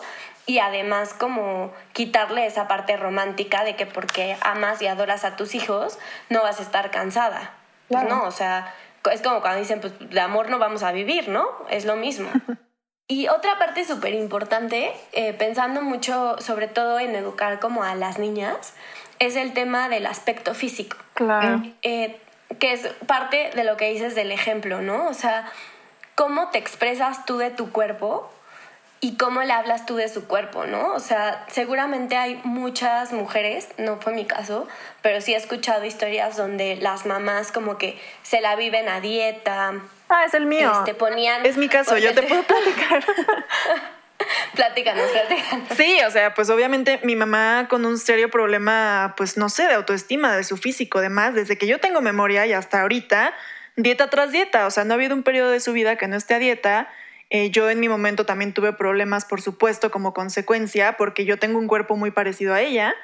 [0.51, 5.55] y además como quitarle esa parte romántica de que porque amas y adoras a tus
[5.55, 5.97] hijos
[6.29, 7.53] no vas a estar cansada.
[7.87, 8.75] Pues no, o sea,
[9.13, 11.47] es como cuando dicen, pues de amor no vamos a vivir, ¿no?
[11.71, 12.29] Es lo mismo.
[13.07, 18.19] y otra parte súper importante, eh, pensando mucho sobre todo en educar como a las
[18.19, 18.75] niñas,
[19.21, 20.97] es el tema del aspecto físico.
[21.15, 21.63] Claro.
[21.83, 22.21] Eh,
[22.59, 25.07] que es parte de lo que dices del ejemplo, ¿no?
[25.07, 25.49] O sea,
[26.17, 28.29] cómo te expresas tú de tu cuerpo
[29.01, 30.93] y cómo le hablas tú de su cuerpo, ¿no?
[30.93, 34.69] O sea, seguramente hay muchas mujeres, no fue mi caso,
[35.01, 39.73] pero sí he escuchado historias donde las mamás como que se la viven a dieta.
[40.11, 40.71] Ah, es el mío.
[40.79, 43.03] Este, ponían, es mi caso, yo te puedo platicar.
[44.55, 45.69] platícanos, platícanos.
[45.79, 49.75] Sí, o sea, pues obviamente mi mamá con un serio problema, pues no sé, de
[49.75, 53.33] autoestima, de su físico, además, desde que yo tengo memoria y hasta ahorita,
[53.77, 56.17] dieta tras dieta, o sea, no ha habido un periodo de su vida que no
[56.17, 56.89] esté a dieta
[57.31, 61.59] eh, yo en mi momento también tuve problemas, por supuesto, como consecuencia, porque yo tengo
[61.59, 62.95] un cuerpo muy parecido a ella.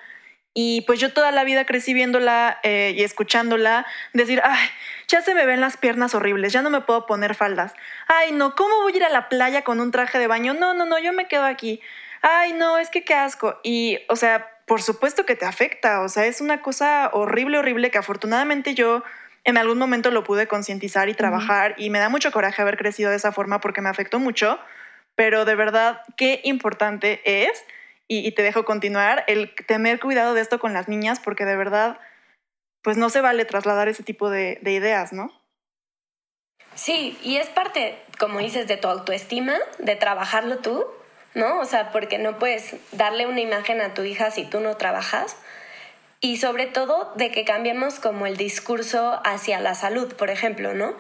[0.59, 4.69] Y pues yo toda la vida crecí viéndola eh, y escuchándola decir, ay,
[5.07, 7.75] ya se me ven las piernas horribles, ya no me puedo poner faldas.
[8.09, 10.55] Ay, no, ¿cómo voy a ir a la playa con un traje de baño?
[10.55, 11.81] No, no, no, yo me quedo aquí.
[12.23, 13.61] Ay, no, es que qué asco.
[13.63, 17.91] Y, o sea, por supuesto que te afecta, o sea, es una cosa horrible, horrible
[17.91, 19.05] que afortunadamente yo
[19.47, 23.11] en algún momento lo pude concientizar y trabajar y me da mucho coraje haber crecido
[23.11, 24.59] de esa forma porque me afectó mucho,
[25.15, 27.65] pero de verdad, qué importante es,
[28.09, 31.99] y, te dejo continuar, el tener cuidado de esto con las niñas, porque de verdad,
[32.83, 35.33] pues no se vale trasladar ese tipo de, de ideas, ¿no?
[36.75, 40.87] Sí, y es parte, como dices, de tu autoestima, de trabajarlo tú,
[41.35, 41.61] ¿no?
[41.61, 45.37] O sea, porque no puedes darle una imagen a tu hija si tú no trabajas.
[46.27, 50.93] Y sobre todo de que cambiemos como el discurso hacia la salud, por ejemplo, ¿no?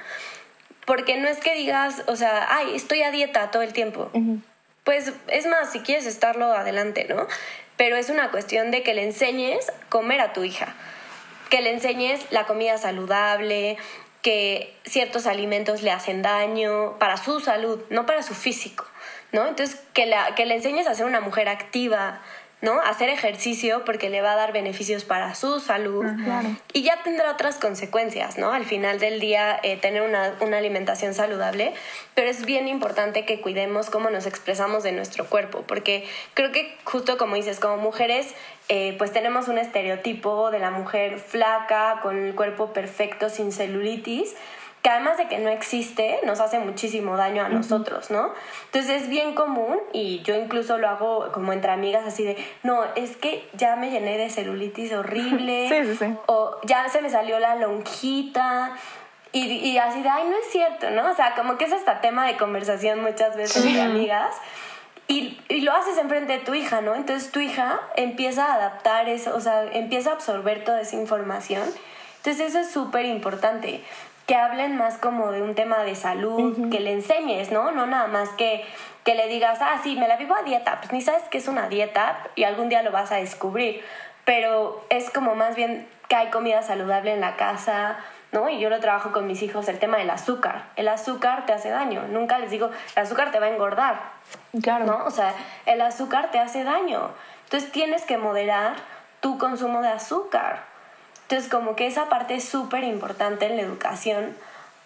[0.85, 4.09] Porque no es que digas, o sea, ay, estoy a dieta todo el tiempo.
[4.85, 7.27] Pues es más, si quieres estarlo adelante, ¿no?
[7.77, 10.77] Pero es una cuestión de que le enseñes comer a tu hija,
[11.51, 13.79] que le enseñes la comida saludable,
[14.23, 18.87] que ciertos alimentos le hacen daño para su salud, no para su físico,
[19.33, 19.49] ¿no?
[19.49, 22.23] Entonces, que, la, que le enseñes a ser una mujer activa,
[22.62, 22.81] ¿no?
[22.81, 26.07] Hacer ejercicio porque le va a dar beneficios para su salud
[26.73, 28.51] y ya tendrá otras consecuencias, ¿no?
[28.51, 31.75] Al final del día eh, tener una, una, alimentación saludable,
[32.14, 36.75] pero es bien importante que cuidemos cómo nos expresamos de nuestro cuerpo, porque creo que
[36.85, 38.35] justo como dices, como mujeres,
[38.69, 44.35] eh, pues tenemos un estereotipo de la mujer flaca, con el cuerpo perfecto, sin celulitis,
[44.87, 48.31] que además de que no existe, nos hace muchísimo daño a nosotros, ¿no?
[48.66, 52.85] Entonces es bien común y yo incluso lo hago como entre amigas así de, no,
[52.94, 56.14] es que ya me llené de celulitis horrible, sí, sí, sí.
[56.27, 58.77] o ya se me salió la lonjita.
[59.33, 61.11] Y, y, así de, ay, no es cierto, ¿no?
[61.11, 64.37] O sea, como que es hasta tema de conversación muchas veces de amigas.
[65.09, 66.94] Y, y, lo haces enfrente de tu hija, ¿no?
[66.94, 71.64] Entonces tu hija empieza a adaptar eso, o sea, empieza a absorber toda esa información.
[72.18, 73.85] Entonces eso es súper importante
[74.27, 77.71] que hablen más como de un tema de salud, que le enseñes, ¿no?
[77.71, 78.65] No nada más que,
[79.05, 81.47] que le digas, ah, sí, me la vivo a dieta, pues ni sabes qué es
[81.47, 83.85] una dieta y algún día lo vas a descubrir,
[84.25, 87.99] pero es como más bien que hay comida saludable en la casa,
[88.33, 88.51] ¿no?
[88.51, 90.71] Y yo lo trabajo con mis hijos, el tema del azúcar.
[90.75, 94.01] El azúcar te hace daño, nunca les digo, el azúcar te va a engordar,
[94.61, 94.87] claro.
[94.87, 95.05] ¿no?
[95.05, 95.35] O sea,
[95.67, 97.11] el azúcar te hace daño,
[97.45, 98.75] entonces tienes que moderar
[99.21, 100.76] tu consumo de azúcar.
[101.29, 104.37] Entonces, como que esa parte es súper importante en la educación,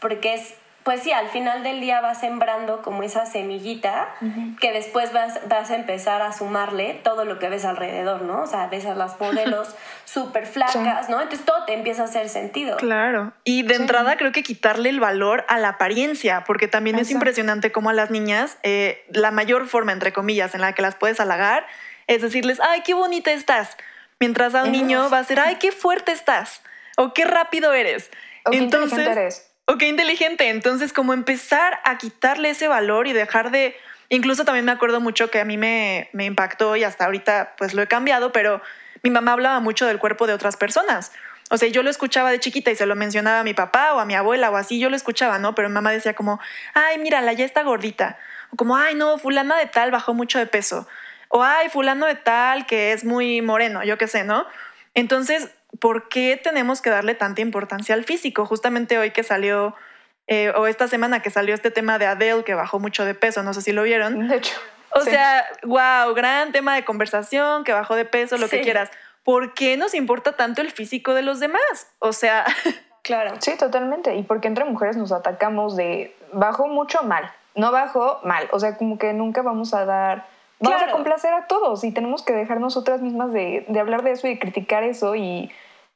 [0.00, 4.08] porque es, pues sí, al final del día vas sembrando como esa semillita
[4.58, 8.40] que después vas, vas a empezar a sumarle todo lo que ves alrededor, ¿no?
[8.40, 9.76] O sea, ves a las modelos
[10.06, 11.20] súper flacas, ¿no?
[11.20, 12.78] Entonces todo te empieza a hacer sentido.
[12.78, 13.34] Claro.
[13.44, 17.70] Y de entrada creo que quitarle el valor a la apariencia, porque también es impresionante
[17.70, 21.20] cómo a las niñas eh, la mayor forma, entre comillas, en la que las puedes
[21.20, 21.66] halagar
[22.06, 23.76] es decirles, ay, qué bonita estás
[24.20, 26.60] Mientras a un niño va a ser, ay, qué fuerte estás,
[26.98, 28.10] o qué rápido eres.
[28.44, 29.50] O qué inteligente eres.
[29.64, 30.50] O qué inteligente.
[30.50, 33.74] Entonces, como empezar a quitarle ese valor y dejar de...
[34.10, 37.72] Incluso también me acuerdo mucho que a mí me, me impactó y hasta ahorita pues
[37.72, 38.60] lo he cambiado, pero
[39.02, 41.12] mi mamá hablaba mucho del cuerpo de otras personas.
[41.48, 44.00] O sea, yo lo escuchaba de chiquita y se lo mencionaba a mi papá o
[44.00, 45.54] a mi abuela o así, yo lo escuchaba, ¿no?
[45.54, 46.40] Pero mi mamá decía como,
[46.74, 48.18] ay, mírala, ya está gordita.
[48.50, 50.86] O como, ay, no, fulana de tal bajó mucho de peso
[51.30, 54.44] o ay, fulano de tal que es muy moreno, yo qué sé, ¿no?
[54.94, 58.44] Entonces, ¿por qué tenemos que darle tanta importancia al físico?
[58.44, 59.74] Justamente hoy que salió,
[60.26, 63.44] eh, o esta semana que salió este tema de Adele, que bajó mucho de peso,
[63.44, 64.28] no sé si lo vieron.
[64.28, 64.56] De hecho.
[64.92, 68.90] O sea, wow, gran tema de conversación, que bajó de peso, lo que quieras.
[69.22, 71.88] ¿Por qué nos importa tanto el físico de los demás?
[71.98, 72.44] O sea...
[73.02, 73.34] Claro.
[73.40, 74.14] Sí, totalmente.
[74.16, 78.46] Y porque entre mujeres nos atacamos de bajo mucho mal, no bajo mal.
[78.52, 80.26] O sea, como que nunca vamos a dar
[80.60, 84.12] vamos a complacer a todos y tenemos que dejar nosotras mismas de, de hablar de
[84.12, 85.50] eso y criticar eso y,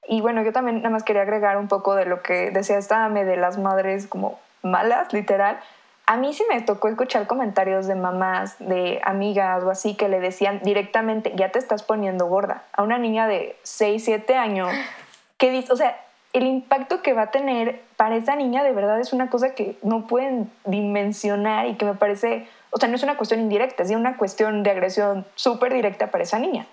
[0.09, 3.05] y, bueno, yo también nada más quería agregar un poco de lo que decía esta
[3.05, 5.59] AME de las madres como malas, literal.
[6.07, 10.20] A mí sí me tocó escuchar comentarios de mamás, de amigas o así que le
[10.20, 12.64] decían directamente, ya te estás poniendo gorda.
[12.72, 14.68] A una niña de 6, 7 años,
[15.38, 15.98] que dice, o sea,
[16.35, 19.77] el impacto que va a tener para esa niña de verdad es una cosa que
[19.83, 23.90] no pueden dimensionar y que me parece o sea, no es una cuestión indirecta, es
[23.92, 26.66] una cuestión de agresión súper directa para esa niña.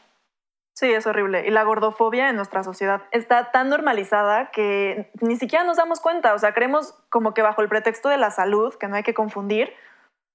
[0.75, 1.45] Sí, es horrible.
[1.45, 6.33] Y la gordofobia en nuestra sociedad está tan normalizada que ni siquiera nos damos cuenta.
[6.33, 9.13] O sea, creemos como que bajo el pretexto de la salud, que no hay que
[9.13, 9.71] confundir,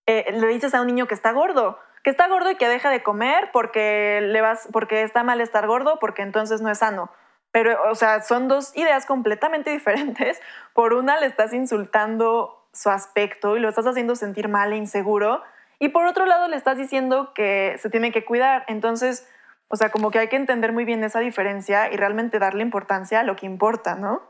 [0.07, 2.89] eh, le dices a un niño que está gordo, que está gordo y que deja
[2.91, 7.11] de comer porque, le vas, porque está mal estar gordo, porque entonces no es sano.
[7.51, 10.41] Pero, o sea, son dos ideas completamente diferentes.
[10.75, 15.43] Por una le estás insultando su aspecto y lo estás haciendo sentir mal e inseguro
[15.79, 18.65] y por otro lado le estás diciendo que se tiene que cuidar.
[18.69, 19.29] Entonces,
[19.69, 23.21] o sea, como que hay que entender muy bien esa diferencia y realmente darle importancia
[23.21, 24.23] a lo que importa, ¿no?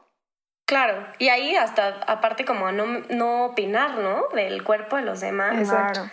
[0.66, 4.26] Claro, y ahí hasta aparte como no, no opinar, ¿no?
[4.35, 5.56] Del cuerpo de los demás.
[5.59, 6.11] Exacto.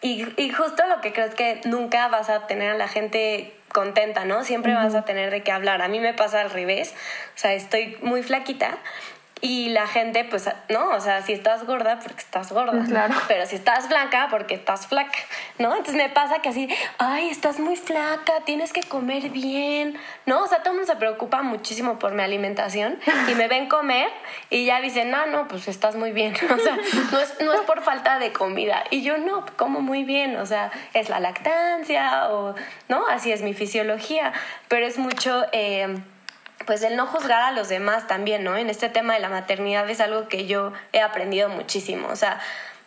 [0.00, 3.56] Y, y justo lo que creo es que nunca vas a tener a la gente
[3.72, 4.44] contenta, ¿no?
[4.44, 5.80] Siempre vas a tener de qué hablar.
[5.80, 6.94] A mí me pasa al revés,
[7.34, 8.78] o sea, estoy muy flaquita
[9.40, 12.84] Y la gente, pues, no, o sea, si estás gorda, porque estás gorda.
[12.86, 13.14] Claro.
[13.28, 15.18] Pero si estás flaca, porque estás flaca,
[15.58, 15.70] ¿no?
[15.72, 16.68] Entonces me pasa que así,
[16.98, 20.42] ay, estás muy flaca, tienes que comer bien, ¿no?
[20.42, 24.08] O sea, todo el mundo se preocupa muchísimo por mi alimentación y me ven comer
[24.50, 26.34] y ya dicen, no, no, pues estás muy bien.
[26.54, 26.78] O sea,
[27.10, 28.84] no es, no es por falta de comida.
[28.90, 32.54] Y yo no, como muy bien, o sea, es la lactancia o,
[32.88, 33.06] ¿no?
[33.08, 34.32] Así es mi fisiología,
[34.68, 35.44] pero es mucho...
[35.52, 35.98] Eh,
[36.66, 38.56] pues el no juzgar a los demás también, ¿no?
[38.56, 42.40] En este tema de la maternidad es algo que yo he aprendido muchísimo, o sea,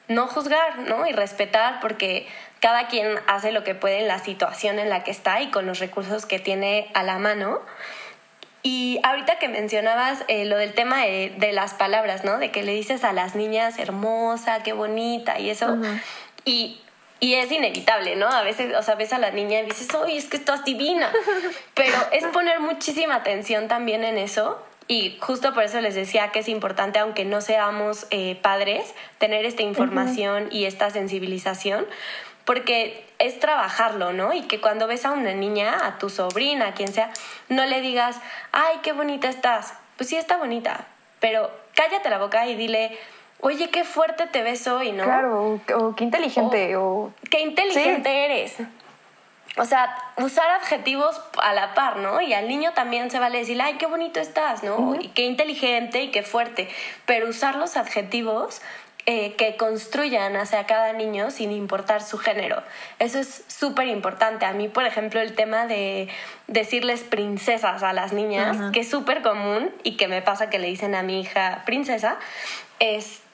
[0.08, 1.06] no juzgar, ¿no?
[1.06, 2.28] Y respetar porque
[2.60, 5.66] cada quien hace lo que puede en la situación en la que está y con
[5.66, 7.62] los recursos que tiene a la mano.
[8.64, 12.38] Y ahorita que mencionabas eh, lo del tema de, las palabras, ¿no?
[12.38, 15.78] De que le dices a las niñas hermosa, qué bonita y eso.
[16.44, 16.82] Y
[17.20, 18.28] y es inevitable, ¿no?
[18.28, 21.12] A veces, o sea, ves a la niña y dices, oye, es que estás divina.
[21.74, 24.62] Pero es poner muchísima atención también en eso.
[24.88, 29.46] Y justo por eso les decía que es importante, aunque no seamos eh, padres, tener
[29.46, 31.86] esta información y esta sensibilización,
[32.46, 34.32] porque es trabajarlo, ¿no?
[34.32, 37.12] Y que cuando ves a una niña, a tu sobrina, a quien sea,
[37.50, 38.22] no le digas,
[38.54, 39.74] ay, qué bonita estás.
[39.98, 40.88] Pues sí, está bonita,
[41.20, 42.98] pero cállate la boca y dile,
[43.40, 45.04] oye, qué fuerte te ves hoy, ¿no?
[45.04, 48.58] Claro, o, qué inteligente, o, Qué inteligente eres.
[49.58, 52.22] O sea, usar adjetivos a la par, ¿no?
[52.22, 54.96] Y al niño también se vale decir, ay, qué bonito estás, ¿no?
[55.00, 56.70] Y qué inteligente y qué fuerte.
[57.06, 58.62] Pero usar los adjetivos
[59.08, 62.62] eh, que construyan hacia cada niño sin importar su género.
[63.00, 64.46] Eso es súper importante.
[64.46, 66.10] A mí, por ejemplo, el tema de
[66.48, 70.68] decirles princesas a las niñas, que es súper común y que me pasa que le
[70.68, 72.20] dicen a mi hija princesa,
[72.80, 73.27] este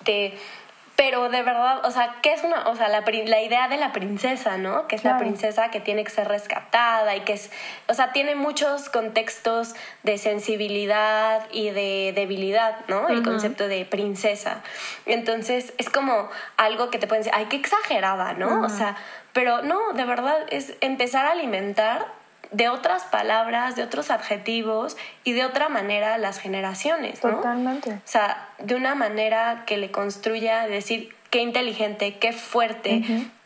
[0.95, 3.91] pero de verdad, o sea, ¿qué es una, o sea, la, la idea de la
[3.91, 4.87] princesa, ¿no?
[4.87, 7.51] Que es la princesa que tiene que ser rescatada y que es,
[7.87, 13.09] o sea, tiene muchos contextos de sensibilidad y de debilidad, ¿no?
[13.09, 14.61] El concepto de princesa.
[15.07, 18.61] Entonces, es como algo que te pueden decir, ay, qué exagerada, ¿no?
[18.61, 18.95] O sea,
[19.33, 22.05] pero no, de verdad, es empezar a alimentar
[22.53, 27.37] de otras palabras, de otros adjetivos y de otra manera las generaciones, ¿no?
[27.37, 27.91] Totalmente.
[27.91, 33.01] O sea, de una manera que le construya decir qué inteligente, qué fuerte,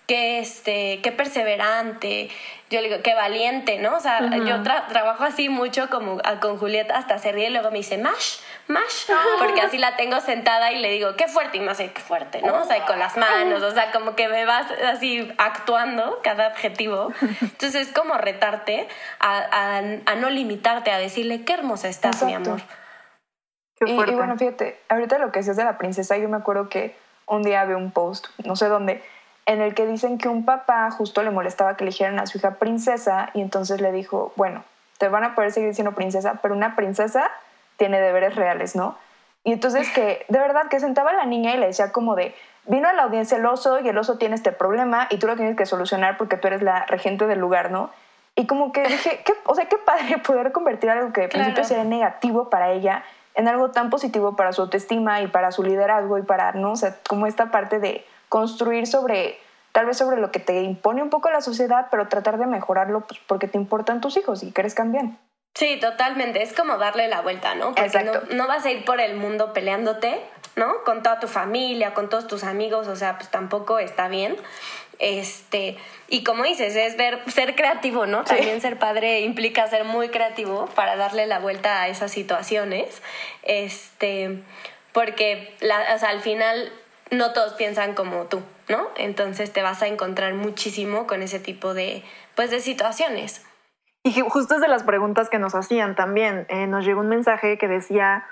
[0.08, 2.30] qué, este, qué perseverante,
[2.70, 3.96] yo le digo, qué valiente, ¿no?
[3.96, 7.78] O sea, yo trabajo así mucho como con Julieta hasta se ríe y luego me
[7.78, 11.78] dice, Mash, Mash, porque así la tengo sentada y le digo, qué fuerte, y más
[11.78, 12.62] qué fuerte, ¿no?
[12.62, 17.14] O sea, con las manos, o sea, como que me vas así actuando cada objetivo.
[17.22, 18.88] Entonces es como retarte
[19.20, 22.60] a, a, no limitarte, a decirle, qué hermosa estás, mi amor.
[23.86, 26.94] y, y, bueno, fíjate, ahorita lo que decías de la princesa, yo me acuerdo que
[27.26, 29.02] un día vi un post, no sé dónde,
[29.46, 32.56] en el que dicen que un papá justo le molestaba que eligieran a su hija
[32.56, 34.66] princesa y entonces le dijo, bueno,
[34.98, 37.32] te van a poder seguir siendo princesa, pero una princesa
[37.78, 38.98] tiene deberes reales, ¿no?
[39.44, 42.36] Y entonces que, de verdad, que sentaba a la niña y le decía como de,
[42.66, 45.36] vino a la audiencia el oso y el oso tiene este problema y tú lo
[45.36, 47.90] tienes que solucionar porque tú eres la regente del lugar, ¿no?
[48.36, 51.64] Y como que dije, ¿qué, o sea, qué padre poder convertir algo que al principio
[51.64, 53.04] sería negativo para ella
[53.36, 56.74] en algo tan positivo para su autoestima y para su liderazgo y para, ¿no?
[56.74, 59.38] O sea, como esta parte de construir sobre,
[59.72, 63.02] tal vez sobre lo que te impone un poco la sociedad, pero tratar de mejorarlo
[63.02, 65.18] pues, porque te importan tus hijos y crezcan bien.
[65.58, 66.44] Sí, totalmente.
[66.44, 67.74] Es como darle la vuelta, ¿no?
[67.74, 70.22] Porque no, no, vas a ir por el mundo peleándote,
[70.56, 70.84] ¿no?
[70.84, 74.38] Con toda tu familia, con todos tus amigos, o sea, pues tampoco está bien.
[75.00, 75.76] Este,
[76.10, 78.24] y como dices, es ver, ser creativo, ¿no?
[78.24, 83.02] También ser padre implica ser muy creativo para darle la vuelta a esas situaciones.
[83.42, 84.44] Este,
[84.94, 86.72] porque la, o sea, al final
[87.10, 88.90] no todos piensan como tú, ¿no?
[88.96, 92.04] Entonces te vas a encontrar muchísimo con ese tipo de,
[92.36, 93.42] pues, de situaciones.
[94.04, 96.46] Y justo es de las preguntas que nos hacían también.
[96.50, 98.26] Eh, nos llegó un mensaje que decía,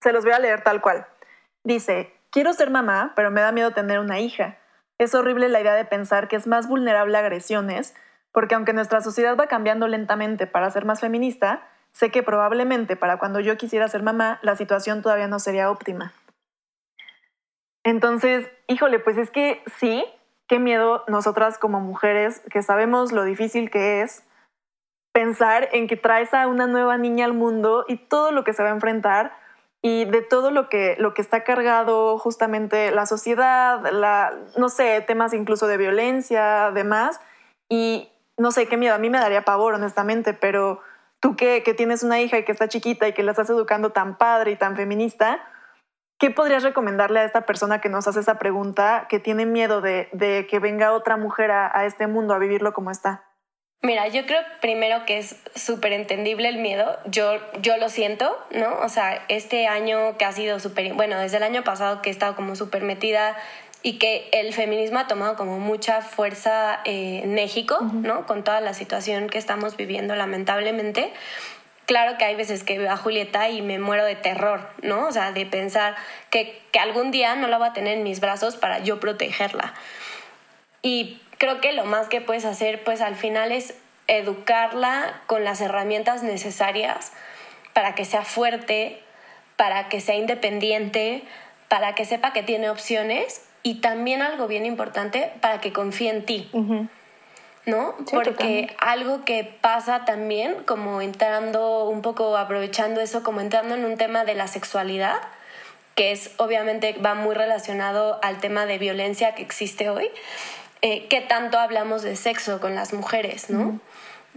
[0.00, 1.06] se los voy a leer tal cual.
[1.64, 4.58] Dice, quiero ser mamá, pero me da miedo tener una hija.
[4.98, 7.94] Es horrible la idea de pensar que es más vulnerable a agresiones,
[8.32, 13.18] porque aunque nuestra sociedad va cambiando lentamente para ser más feminista, sé que probablemente para
[13.18, 16.12] cuando yo quisiera ser mamá, la situación todavía no sería óptima.
[17.84, 20.04] Entonces, híjole, pues es que sí,
[20.46, 24.24] qué miedo nosotras como mujeres que sabemos lo difícil que es
[25.12, 28.62] pensar en que traes a una nueva niña al mundo y todo lo que se
[28.62, 29.36] va a enfrentar
[29.82, 35.00] y de todo lo que, lo que está cargado justamente la sociedad, la, no sé,
[35.00, 37.20] temas incluso de violencia, demás.
[37.68, 40.80] Y no sé qué miedo, a mí me daría pavor, honestamente, pero
[41.20, 43.90] tú que, que tienes una hija y que está chiquita y que la estás educando
[43.90, 45.40] tan padre y tan feminista,
[46.22, 50.46] ¿Qué podrías recomendarle a esta persona que nos hace esa pregunta, que tiene miedo de,
[50.48, 53.24] que venga otra mujer a, este mundo a vivirlo como está?
[53.84, 56.98] Mira, yo creo primero que es súper entendible el miedo.
[57.04, 58.78] Yo, yo lo siento, ¿no?
[58.78, 62.12] O sea, este año que ha sido súper, bueno, desde el año pasado que he
[62.12, 63.36] estado como súper metida
[63.82, 68.24] y que el feminismo ha tomado como mucha fuerza eh, en México, ¿no?
[68.26, 71.12] Con toda la situación que estamos viviendo, lamentablemente.
[71.86, 75.08] Claro que hay veces que veo a Julieta y me muero de terror, ¿no?
[75.08, 75.96] O sea, de pensar
[76.30, 79.74] que, que algún día no la voy a tener en mis brazos para yo protegerla.
[80.82, 83.74] Y creo que lo más que puedes hacer, pues al final es
[84.06, 87.10] educarla con las herramientas necesarias
[87.72, 89.02] para que sea fuerte,
[89.56, 91.24] para que sea independiente,
[91.66, 96.24] para que sepa que tiene opciones y también algo bien importante, para que confíe en
[96.24, 96.48] ti.
[97.66, 97.96] ¿No?
[98.12, 103.96] Porque algo que pasa también, como entrando un poco, aprovechando eso, como entrando en un
[103.96, 105.16] tema de la sexualidad,
[105.96, 110.08] que es obviamente va muy relacionado al tema de violencia que existe hoy,
[110.82, 113.80] eh, qué tanto hablamos de sexo con las mujeres, ¿no?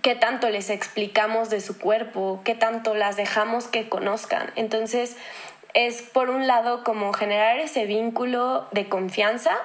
[0.02, 4.52] Qué tanto les explicamos de su cuerpo, qué tanto las dejamos que conozcan.
[4.56, 5.18] Entonces,
[5.74, 9.58] es por un lado como generar ese vínculo de confianza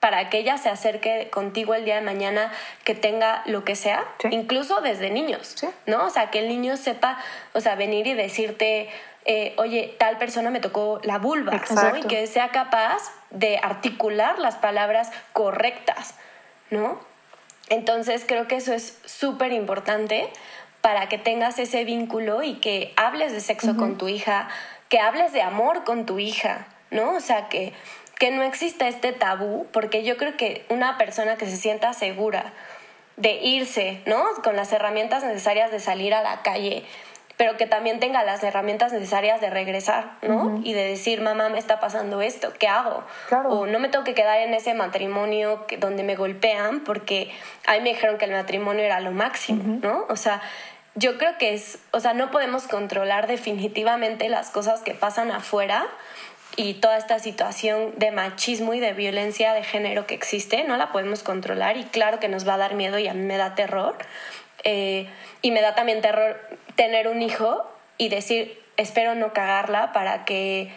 [0.00, 2.52] para que ella se acerque contigo el día de mañana,
[2.84, 5.56] que tenga lo que sea, incluso desde niños,
[5.86, 6.06] ¿no?
[6.06, 7.18] O sea, que el niño sepa,
[7.54, 8.88] o sea, venir y decirte,
[9.28, 11.96] eh, oye, tal persona me tocó la vulva, ¿no?
[11.96, 16.14] Y que sea capaz de articular las palabras correctas,
[16.70, 17.00] ¿no?
[17.68, 20.28] Entonces creo que eso es súper importante
[20.80, 24.48] para que tengas ese vínculo y que hables de sexo con tu hija,
[24.88, 27.14] que hables de amor con tu hija, ¿no?
[27.14, 27.72] O sea, que,
[28.20, 32.52] que no exista este tabú, porque yo creo que una persona que se sienta segura
[33.16, 34.24] de irse, ¿no?
[34.44, 36.84] Con las herramientas necesarias de salir a la calle,
[37.36, 40.60] pero que también tenga las herramientas necesarias de regresar, ¿no?
[40.64, 43.04] Y de decir, mamá, me está pasando esto, ¿qué hago?
[43.48, 47.30] O no me tengo que quedar en ese matrimonio que, donde me golpean porque
[47.66, 50.06] ahí me dijeron que el matrimonio era lo máximo, ¿no?
[50.08, 50.40] O sea,
[50.94, 55.86] yo creo que es, o sea, no podemos controlar definitivamente las cosas que pasan afuera
[56.56, 60.90] y toda esta situación de machismo y de violencia de género que existe, no la
[60.90, 63.54] podemos controlar y claro que nos va a dar miedo y a mí me da
[63.54, 63.96] terror.
[64.64, 65.06] Eh,
[65.42, 66.40] y me da también terror
[66.76, 67.66] tener un hijo
[67.98, 70.70] y decir, espero no cagarla para que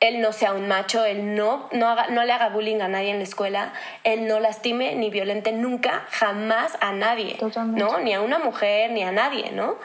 [0.00, 3.10] él no sea un macho, él no, no, haga, no le haga bullying a nadie
[3.10, 3.72] en la escuela,
[4.04, 7.36] él no lastime ni violente nunca, jamás a nadie,
[7.66, 7.98] ¿no?
[7.98, 9.76] Ni a una mujer, ni a nadie, ¿no?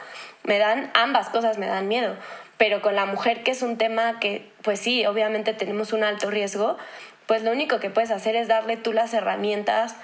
[0.44, 2.14] Me dan, ambas cosas me dan miedo,
[2.58, 6.30] pero con la mujer que es un tema que, pues sí, obviamente tenemos un alto
[6.30, 6.76] riesgo,
[7.26, 9.96] pues lo único que puedes hacer es darle tú las herramientas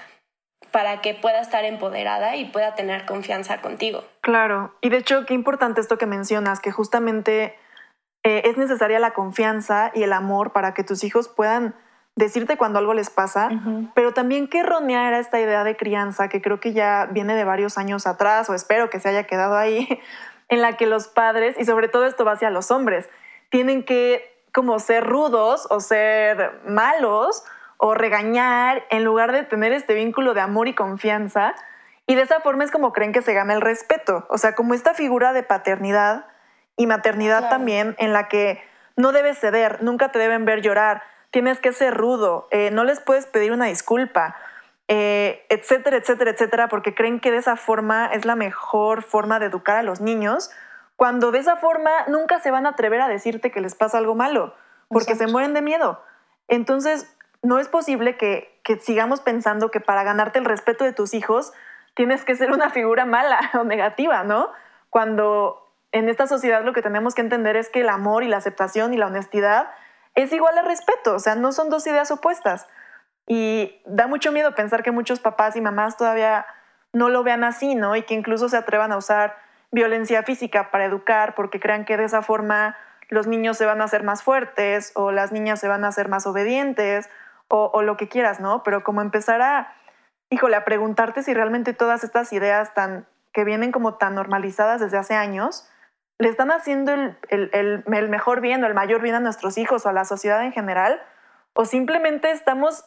[0.71, 4.03] para que pueda estar empoderada y pueda tener confianza contigo.
[4.21, 7.55] Claro, y de hecho, qué importante esto que mencionas, que justamente
[8.23, 11.75] eh, es necesaria la confianza y el amor para que tus hijos puedan
[12.15, 13.49] decirte cuando algo les pasa,
[13.95, 17.45] pero también qué errónea era esta idea de crianza que creo que ya viene de
[17.45, 19.87] varios años atrás, o espero que se haya quedado ahí,
[20.49, 23.09] en la que los padres, y sobre todo esto va hacia los hombres,
[23.49, 27.43] tienen que como ser rudos o ser malos
[27.83, 31.55] o regañar en lugar de tener este vínculo de amor y confianza.
[32.05, 34.27] Y de esa forma es como creen que se gana el respeto.
[34.29, 36.27] O sea, como esta figura de paternidad
[36.77, 38.61] y maternidad también en la que
[38.97, 41.01] no debes ceder, nunca te deben ver llorar,
[41.31, 44.35] tienes que ser rudo, eh, no les puedes pedir una disculpa,
[44.87, 49.47] eh, etcétera, etcétera, etcétera, porque creen que de esa forma es la mejor forma de
[49.47, 50.51] educar a los niños,
[50.97, 54.13] cuando de esa forma nunca se van a atrever a decirte que les pasa algo
[54.13, 54.53] malo,
[54.87, 56.03] porque se mueren de miedo.
[56.47, 57.11] Entonces,
[57.43, 58.49] no es posible que,
[58.81, 61.51] sigamos pensando que para ganarte el respeto de tus hijos
[61.93, 64.49] tienes que ser una figura mala o negativa, ¿no?
[64.89, 68.37] Cuando en esta sociedad lo que tenemos que entender es que el amor y la
[68.37, 69.69] aceptación y la honestidad
[70.15, 72.67] es igual al respeto, o sea, no son dos ideas opuestas.
[73.27, 76.45] Y da mucho miedo pensar que muchos papás y mamás todavía
[76.93, 77.95] no lo vean así, ¿no?
[77.95, 79.37] Y que incluso se atrevan a usar
[79.71, 82.77] violencia física para educar porque crean que de esa forma
[83.09, 86.09] los niños se van a hacer más fuertes o las niñas se van a hacer
[86.09, 87.09] más obedientes
[87.51, 88.63] o, lo que quieras, ¿no?
[88.63, 89.73] Pero como empezar a,
[90.29, 94.97] híjole, a preguntarte si realmente todas estas ideas tan, que vienen como tan normalizadas desde
[94.97, 95.67] hace años,
[96.17, 99.85] le están haciendo el, el, el, mejor bien o el mayor bien a nuestros hijos
[99.85, 101.01] o a la sociedad en general,
[101.53, 102.85] o simplemente estamos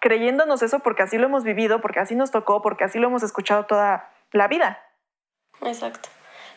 [0.00, 3.22] creyéndonos eso porque así lo hemos vivido, porque así nos tocó, porque así lo hemos
[3.22, 4.78] escuchado toda la vida.
[5.62, 6.08] Exacto.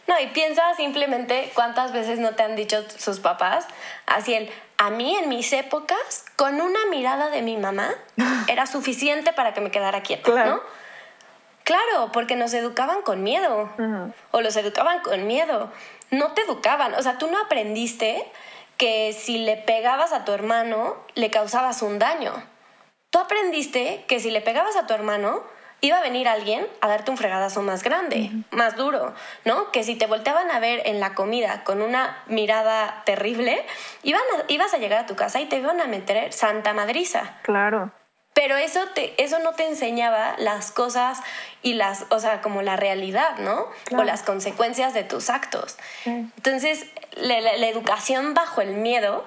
[0.09, 3.67] No, y piensa simplemente cuántas veces no te han dicho sus papás,
[4.07, 4.49] así el,
[4.79, 7.93] a mí en mis épocas, con una mirada de mi mamá,
[8.47, 10.51] era suficiente para que me quedara quieta, claro.
[10.51, 10.61] ¿no?
[11.63, 13.69] Claro, porque nos educaban con miedo,
[14.31, 15.71] o los educaban con miedo,
[16.09, 18.25] no te educaban, o sea, tú no aprendiste
[18.77, 22.33] que si le pegabas a tu hermano, le causabas un daño.
[23.11, 25.43] Tú aprendiste que si le pegabas a tu hermano,
[25.81, 29.13] iba a venir alguien a darte un fregadazo más grande, más duro,
[29.45, 29.71] ¿no?
[29.71, 33.65] Que si te volteaban a ver en la comida con una mirada terrible,
[34.03, 37.37] iban ibas a llegar a tu casa y te iban a meter santa madriza.
[37.43, 37.91] Claro.
[38.33, 41.19] Pero eso, te, eso no te enseñaba las cosas
[41.61, 43.67] y las, o sea, como la realidad, ¿no?
[43.91, 45.77] O las consecuencias de tus actos.
[46.05, 46.85] Entonces,
[47.17, 49.25] la, la, educación bajo el miedo,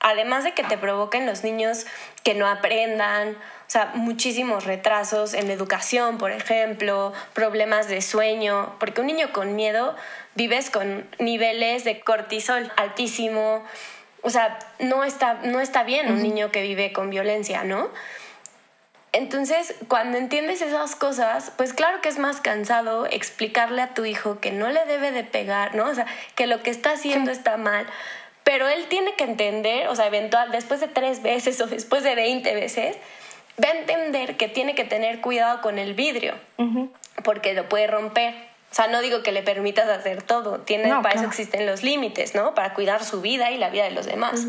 [0.00, 1.86] además de que te provoquen los niños
[2.22, 3.36] que no aprendan,
[3.66, 9.56] o sea, muchísimos retrasos en educación, por ejemplo, problemas de sueño, porque un niño con
[9.56, 9.96] miedo
[10.36, 13.64] vives con niveles de cortisol altísimo.
[14.22, 17.90] O sea, no está, no está bien un niño que vive con violencia, ¿no?
[19.12, 24.40] Entonces, cuando entiendes esas cosas, pues claro que es más cansado explicarle a tu hijo
[24.40, 25.86] que no le debe de pegar, ¿no?
[25.86, 27.86] O sea, que lo que está haciendo está mal.
[28.44, 32.14] Pero él tiene que entender, o sea, eventual, después de tres veces o después de
[32.14, 32.96] veinte veces,
[33.62, 36.34] va a entender que tiene que tener cuidado con el vidrio,
[37.24, 38.34] porque lo puede romper.
[38.70, 42.34] O sea, no digo que le permitas hacer todo, tiene, para eso existen los límites,
[42.34, 42.54] ¿no?
[42.54, 44.46] Para cuidar su vida y la vida de los demás.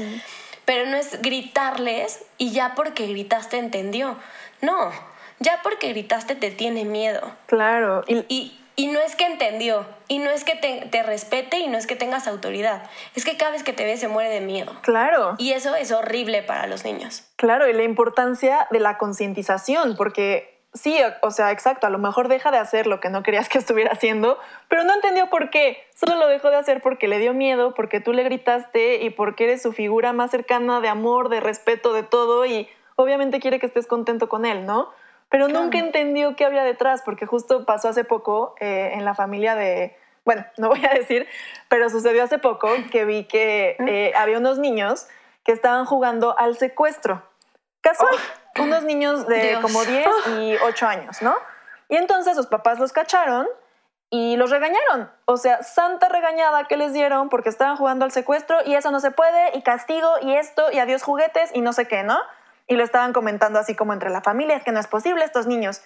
[0.66, 4.18] Pero no es gritarles y ya porque gritaste entendió.
[4.62, 4.92] No,
[5.40, 7.36] ya porque gritaste te tiene miedo.
[7.46, 8.04] Claro.
[8.08, 11.80] Y, y, no es que entendió, y no es que te, te, respete, y no
[11.80, 12.84] es que tengas autoridad.
[13.16, 14.72] Es que cada vez que te ve se muere de miedo.
[14.84, 15.34] Claro.
[15.40, 17.28] Y eso es horrible para los niños.
[17.38, 22.28] Claro, y la importancia de la concientización, porque sí, o sea, exacto, a lo mejor
[22.28, 25.84] deja de hacer lo que no querías que estuviera haciendo, pero no entendió por qué.
[25.96, 29.46] Solo lo dejó de hacer porque le dio miedo, porque tú le gritaste y porque
[29.46, 33.66] eres su figura más cercana de amor, de respeto, de todo, y obviamente quiere que
[33.66, 34.92] estés contento con él, ¿no?
[35.30, 39.56] Pero nunca entendió qué había detrás, porque justo pasó hace poco eh, en la familia
[39.56, 41.28] de, bueno, no voy a decir,
[41.70, 45.08] pero sucedió hace poco que vi que eh, había unos niños
[45.44, 47.24] que estaban jugando al secuestro.
[47.82, 48.16] Casual,
[48.58, 48.64] oh.
[48.64, 50.08] unos niños de como 10
[50.40, 51.36] y 8 años, ¿no?
[51.90, 53.48] Y entonces sus papás los cacharon
[54.10, 55.10] y los regañaron.
[55.26, 59.00] O sea, santa regañada que les dieron porque estaban jugando al secuestro y eso no
[59.00, 62.20] se puede y castigo y esto y adiós juguetes y no sé qué, ¿no?
[62.68, 65.48] Y lo estaban comentando así como entre la familia, es que no es posible estos
[65.48, 65.82] niños.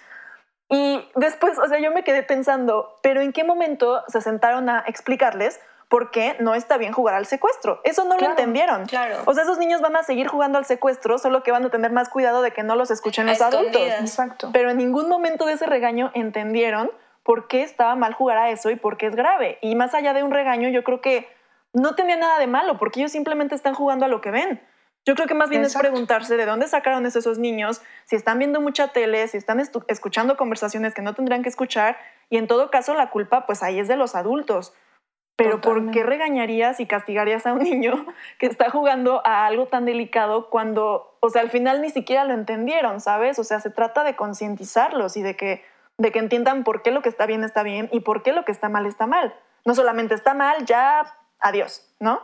[0.70, 4.84] Y después, o sea, yo me quedé pensando, pero ¿en qué momento se sentaron a
[4.88, 5.60] explicarles
[5.90, 7.82] por qué no está bien jugar al secuestro?
[7.84, 8.86] Eso no lo entendieron.
[8.86, 9.18] Claro.
[9.26, 11.92] O sea, esos niños van a seguir jugando al secuestro, solo que van a tener
[11.92, 13.82] más cuidado de que no los escuchen los adultos.
[13.82, 14.50] Exacto.
[14.54, 16.90] Pero en ningún momento de ese regaño entendieron
[17.24, 19.60] por qué estaba mal jugar a eso y por qué es grave.
[19.62, 21.28] Y más allá de un regaño, yo creo que
[21.74, 24.62] no tenía nada de malo, porque ellos simplemente están jugando a lo que ven.
[25.06, 28.62] Yo creo que más bien es preguntarse de dónde sacaron esos niños, si están viendo
[28.62, 31.97] mucha tele, si están escuchando conversaciones que no tendrían que escuchar,
[32.30, 34.74] y en todo caso la culpa pues ahí es de los adultos.
[35.38, 38.06] Pero ¿por qué regañarías y castigarías a un niño
[38.38, 42.34] que está jugando a algo tan delicado cuando, o sea, al final ni siquiera lo
[42.34, 43.39] entendieron, ¿sabes?
[43.39, 45.66] O sea, se trata de concientizarlos y de que,
[45.97, 48.45] de que entiendan por qué lo que está bien está bien y por qué lo
[48.45, 49.36] que está mal está mal.
[49.66, 51.04] No solamente está mal, ya
[51.39, 52.22] adiós, ¿no?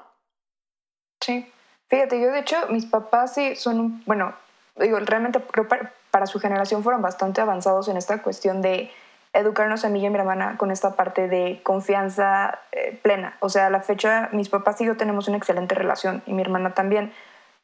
[1.21, 1.51] Sí.
[1.87, 4.33] Fíjate, yo de hecho, mis papás sí son, bueno,
[4.75, 8.91] digo, realmente creo para, para su generación fueron bastante avanzados en esta cuestión de
[9.33, 13.37] educarnos a mí y a mi hermana con esta parte de confianza eh, plena.
[13.39, 16.41] O sea, a la fecha mis papás y yo tenemos una excelente relación y mi
[16.41, 17.13] hermana también.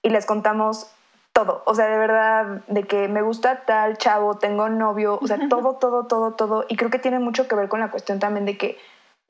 [0.01, 0.91] Y les contamos
[1.31, 1.63] todo.
[1.65, 5.75] O sea, de verdad, de que me gusta tal chavo, tengo novio, o sea, todo,
[5.75, 6.65] todo, todo, todo.
[6.69, 8.77] Y creo que tiene mucho que ver con la cuestión también de que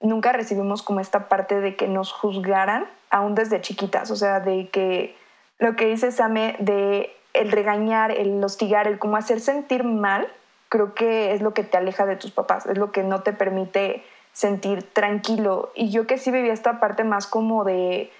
[0.03, 4.69] nunca recibimos como esta parte de que nos juzgaran aún desde chiquitas, o sea, de
[4.69, 5.15] que
[5.57, 10.27] lo que dice Same de el regañar, el hostigar, el como hacer sentir mal,
[10.69, 13.33] creo que es lo que te aleja de tus papás, es lo que no te
[13.33, 15.71] permite sentir tranquilo.
[15.75, 18.11] Y yo que sí vivía esta parte más como de,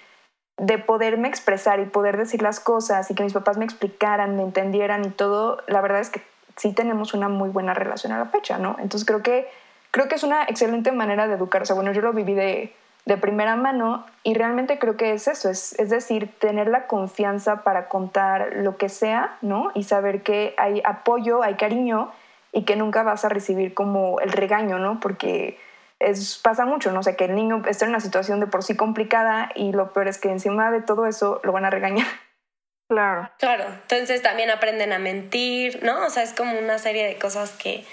[0.56, 4.42] de poderme expresar y poder decir las cosas y que mis papás me explicaran, me
[4.42, 6.22] entendieran y todo, la verdad es que
[6.56, 8.76] sí tenemos una muy buena relación a la fecha, ¿no?
[8.78, 9.48] Entonces creo que,
[9.94, 11.72] creo que es una excelente manera de educarse.
[11.72, 12.74] Bueno, yo lo viví de,
[13.04, 17.62] de primera mano y realmente creo que es eso, es, es decir, tener la confianza
[17.62, 19.70] para contar lo que sea, ¿no?
[19.72, 22.10] Y saber que hay apoyo, hay cariño
[22.50, 24.98] y que nunca vas a recibir como el regaño, ¿no?
[24.98, 25.60] Porque
[26.00, 26.98] es, pasa mucho, ¿no?
[26.98, 29.92] O sea, que el niño está en una situación de por sí complicada y lo
[29.92, 32.08] peor es que encima de todo eso lo van a regañar.
[32.88, 33.30] Claro.
[33.38, 36.04] Claro, entonces también aprenden a mentir, ¿no?
[36.04, 37.84] O sea, es como una serie de cosas que,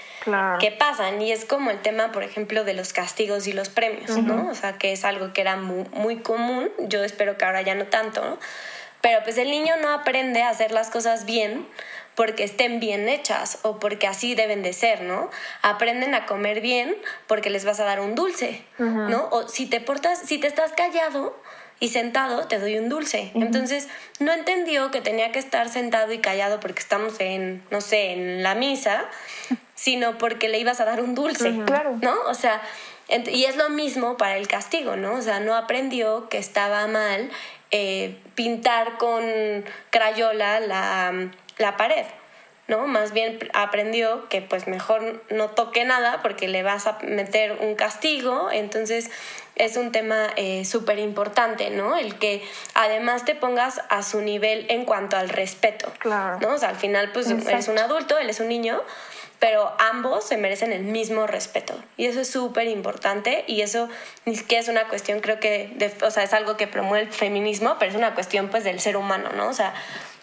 [0.60, 4.10] que pasan y es como el tema, por ejemplo, de los castigos y los premios,
[4.18, 4.50] ¿no?
[4.50, 7.74] O sea, que es algo que era muy, muy común, yo espero que ahora ya
[7.74, 8.38] no tanto, ¿no?
[9.00, 11.66] Pero pues el niño no aprende a hacer las cosas bien
[12.14, 15.28] porque estén bien hechas o porque así deben de ser, ¿no?
[15.62, 19.28] Aprenden a comer bien porque les vas a dar un dulce, ¿no?
[19.32, 21.36] O si te portas, si te estás callado,
[21.82, 23.32] y sentado te doy un dulce.
[23.34, 23.88] Entonces
[24.20, 28.44] no entendió que tenía que estar sentado y callado porque estamos en, no sé, en
[28.44, 29.04] la misa,
[29.74, 31.52] sino porque le ibas a dar un dulce.
[31.66, 31.98] Claro.
[32.00, 32.14] ¿No?
[32.28, 32.62] O sea,
[33.08, 35.14] y es lo mismo para el castigo, ¿no?
[35.14, 37.28] O sea, no aprendió que estaba mal
[37.72, 39.24] eh, pintar con
[39.90, 42.06] crayola la, la pared.
[42.68, 42.86] ¿No?
[42.86, 47.74] Más bien aprendió que pues mejor no toque nada porque le vas a meter un
[47.74, 49.10] castigo, entonces
[49.56, 51.96] es un tema eh, súper importante, ¿no?
[51.96, 52.42] El que
[52.74, 56.38] además te pongas a su nivel en cuanto al respeto, Claro.
[56.40, 56.54] ¿no?
[56.54, 58.82] O sea, al final pues eres un adulto, él es un niño,
[59.42, 61.74] pero ambos se merecen el mismo respeto.
[61.96, 63.88] Y eso es súper importante y eso
[64.24, 67.12] ni siquiera es una cuestión, creo que, de, o sea, es algo que promueve el
[67.12, 69.48] feminismo, pero es una cuestión pues del ser humano, ¿no?
[69.48, 69.74] O sea,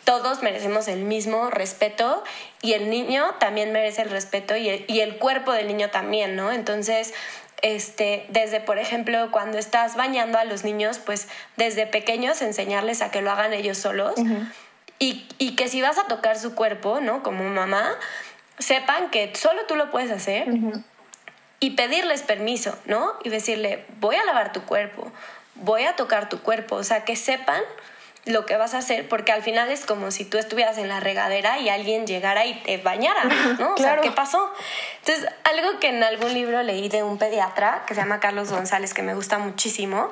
[0.09, 2.23] todos merecemos el mismo respeto
[2.63, 6.35] y el niño también merece el respeto y el, y el cuerpo del niño también,
[6.35, 6.51] ¿no?
[6.51, 7.13] Entonces,
[7.61, 13.11] este, desde, por ejemplo, cuando estás bañando a los niños, pues desde pequeños enseñarles a
[13.11, 14.15] que lo hagan ellos solos
[14.97, 17.21] y, y, que si vas a tocar su cuerpo, ¿no?
[17.21, 17.91] Como mamá,
[18.57, 20.47] sepan que solo tú lo puedes hacer
[21.59, 23.13] y pedirles permiso, ¿no?
[23.23, 25.11] Y decirle, voy a lavar tu cuerpo,
[25.53, 27.61] voy a tocar tu cuerpo, o sea, que sepan
[28.25, 30.99] lo que vas a hacer, porque al final es como si tú estuvieras en la
[30.99, 33.23] regadera y alguien llegara y te bañara,
[33.59, 33.73] ¿no?
[33.73, 34.51] O sea, ¿qué pasó?
[34.99, 38.93] Entonces, algo que en algún libro leí de un pediatra que se llama Carlos González,
[38.93, 40.11] que me gusta muchísimo,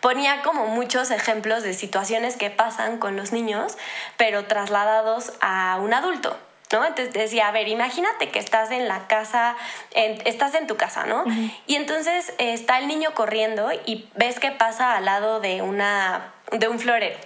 [0.00, 3.76] ponía como muchos ejemplos de situaciones que pasan con los niños,
[4.16, 6.36] pero trasladados a un adulto.
[6.72, 6.84] ¿no?
[6.84, 9.56] Entonces decía, a ver, imagínate que estás en la casa,
[9.94, 11.24] estás en tu casa, ¿no?
[11.66, 16.34] Y entonces eh, está el niño corriendo y ves que pasa al lado de, una,
[16.52, 17.16] de un florero.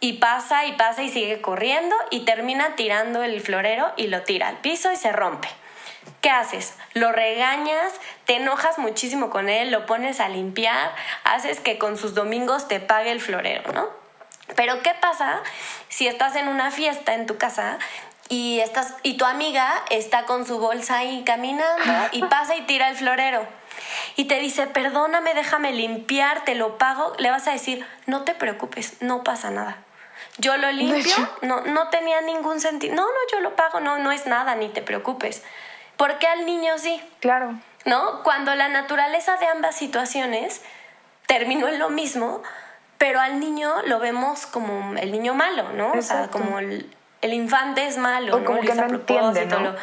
[0.00, 4.48] Y pasa y pasa y sigue corriendo y termina tirando el florero y lo tira
[4.48, 5.48] al piso y se rompe.
[6.20, 6.74] ¿Qué haces?
[6.92, 7.92] Lo regañas,
[8.24, 10.94] te enojas muchísimo con él, lo pones a limpiar,
[11.24, 13.88] haces que con sus domingos te pague el florero, ¿no?
[14.54, 15.40] Pero ¿qué pasa
[15.88, 17.78] si estás en una fiesta en tu casa
[18.28, 22.88] y, estás, y tu amiga está con su bolsa ahí caminando y pasa y tira
[22.88, 23.46] el florero.
[24.16, 27.12] Y te dice, perdóname, déjame limpiar, te lo pago.
[27.18, 29.78] Le vas a decir, no te preocupes, no pasa nada.
[30.38, 32.94] Yo lo limpio, no, no tenía ningún sentido.
[32.94, 35.42] No, no, yo lo pago, no, no es nada, ni te preocupes.
[35.96, 37.02] ¿Por qué al niño sí?
[37.20, 37.54] Claro.
[37.84, 38.22] ¿No?
[38.22, 40.62] Cuando la naturaleza de ambas situaciones
[41.26, 42.42] terminó en lo mismo,
[42.98, 45.92] pero al niño lo vemos como el niño malo, ¿no?
[45.92, 46.90] O sea, como el,
[47.22, 48.62] el infante es malo, o como ¿no?
[48.62, 49.74] que no entiende, ¿no?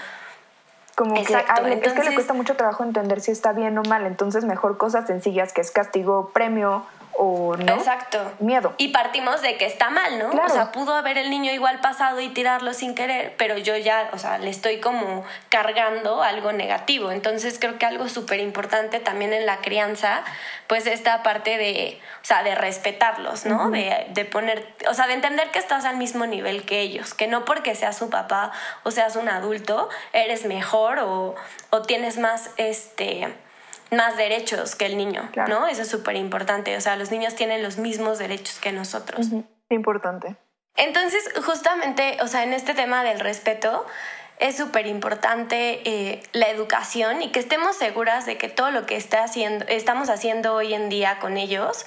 [0.96, 1.54] Como Exacto.
[1.56, 4.06] que ay, Entonces, es que le cuesta mucho trabajo entender si está bien o mal,
[4.06, 6.86] entonces mejor cosas sencillas que es castigo, premio
[7.18, 7.76] o no.
[7.76, 8.32] Exacto.
[8.40, 8.74] Miedo.
[8.78, 10.30] Y partimos de que está mal, ¿no?
[10.32, 10.48] Claro.
[10.48, 14.10] O sea, pudo haber el niño igual pasado y tirarlo sin querer, pero yo ya,
[14.14, 17.12] o sea, le estoy como cargando algo negativo.
[17.12, 20.24] Entonces creo que algo súper importante también en la crianza,
[20.68, 23.70] pues esta parte de, o sea, de respetarlos, ¿no?
[23.70, 27.28] de, de poner, o sea, de entender que estás al mismo nivel que ellos, que
[27.28, 28.52] no porque seas su papá
[28.84, 31.36] o seas un adulto, eres mejor o,
[31.70, 33.34] o tienes más, este
[33.96, 35.60] más derechos que el niño, Claro.
[35.62, 35.68] ¿no?
[35.68, 36.76] Eso es súper importante.
[36.78, 39.28] O sea, los niños tienen los mismos derechos que nosotros.
[39.70, 40.36] Importante.
[40.76, 43.86] Entonces, justamente, o sea, en este tema del respeto,
[44.40, 48.96] es súper importante eh, la educación y que estemos seguras de que todo lo que
[48.98, 51.86] está haciendo, estamos haciendo hoy en día con ellos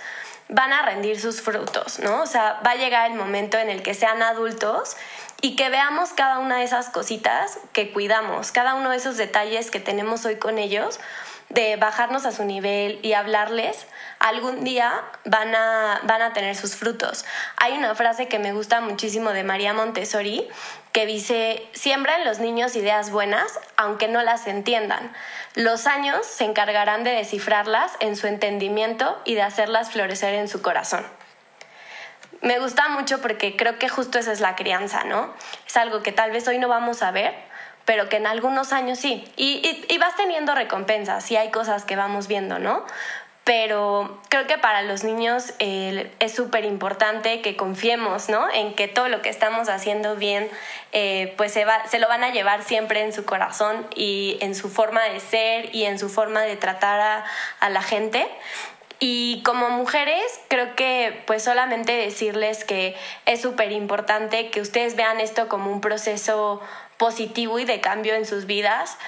[0.49, 2.23] van a rendir sus frutos, ¿no?
[2.23, 4.97] O sea, va a llegar el momento en el que sean adultos
[5.41, 9.71] y que veamos cada una de esas cositas que cuidamos, cada uno de esos detalles
[9.73, 11.01] que tenemos hoy con ellos,
[11.49, 13.87] de bajarnos a su nivel y hablarles,
[14.19, 17.25] algún día van a, van a tener sus frutos.
[17.57, 20.49] Hay una frase que me gusta muchísimo de María Montessori
[20.93, 25.13] que dice, siembra los niños ideas buenas, aunque no las entiendan.
[25.55, 30.63] Los años se encargarán de descifrarlas en su entendimiento y de hacerlas florecer en su
[30.63, 31.07] corazón.
[32.41, 35.35] Me gusta mucho porque creo que justo esa es la crianza, ¿no?
[35.67, 37.35] Es algo que tal vez hoy no vamos a ver,
[37.87, 39.25] pero que en algunos años sí.
[39.37, 42.85] Y, vas teniendo recompensas, y hay cosas que vamos viendo, ¿no?
[43.45, 48.51] Pero creo que para los niños es súper importante que confiemos, ¿no?
[48.53, 50.51] En que todo lo que estamos haciendo bien,
[50.93, 51.65] eh, pues se,
[51.99, 55.85] lo van a llevar siempre en su corazón y en su forma de ser y
[55.85, 57.25] en su forma de tratar a,
[57.61, 58.27] a la gente.
[58.99, 65.21] Y como mujeres, creo que pues solamente decirles que es súper importante que ustedes vean
[65.21, 66.61] esto como un proceso
[66.97, 68.99] positivo y de cambio en sus vidas,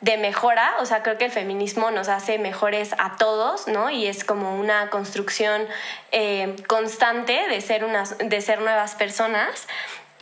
[0.00, 3.90] de mejora, o sea, creo que el feminismo nos hace mejores a todos, ¿no?
[3.90, 5.66] Y es como una construcción
[6.12, 9.66] eh, constante de ser, unas, de ser nuevas personas.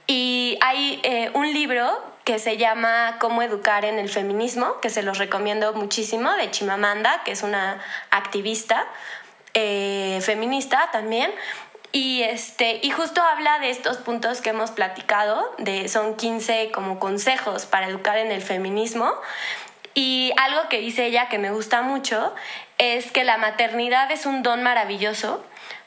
[0.06, 5.02] Y hay eh, un libro que se llama Cómo educar en el feminismo, que se
[5.02, 8.86] los recomiendo muchísimo, de Chimamanda, que es una activista
[9.52, 11.32] eh, feminista también.
[11.96, 16.98] Y, este, y justo habla de estos puntos que hemos platicado, de, son 15 como
[16.98, 19.14] consejos para educar en el feminismo.
[19.94, 22.34] Y algo que dice ella que me gusta mucho
[22.76, 25.42] es que la maternidad es un don maravilloso,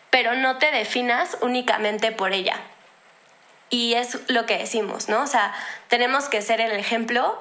[0.10, 2.60] pero no te definas únicamente por ella.
[3.70, 5.22] Y es lo que decimos, ¿no?
[5.22, 5.54] O sea,
[5.90, 7.40] tenemos que ser el ejemplo,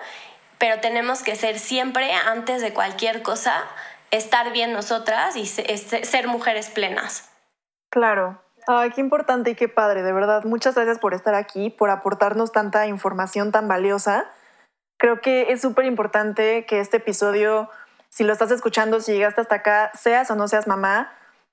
[0.59, 3.65] pero tenemos que ser siempre, antes de cualquier cosa,
[4.11, 7.31] estar bien nosotras y ser mujeres plenas.
[7.89, 8.43] Claro.
[8.71, 10.45] Ay, qué importante y qué padre, de verdad.
[10.45, 14.27] Muchas gracias por estar aquí, por aportarnos tanta información tan valiosa.
[14.99, 17.71] Creo que es súper importante que este episodio,
[18.11, 21.11] si lo estás escuchando, si llegaste hasta acá, seas o no seas mamá,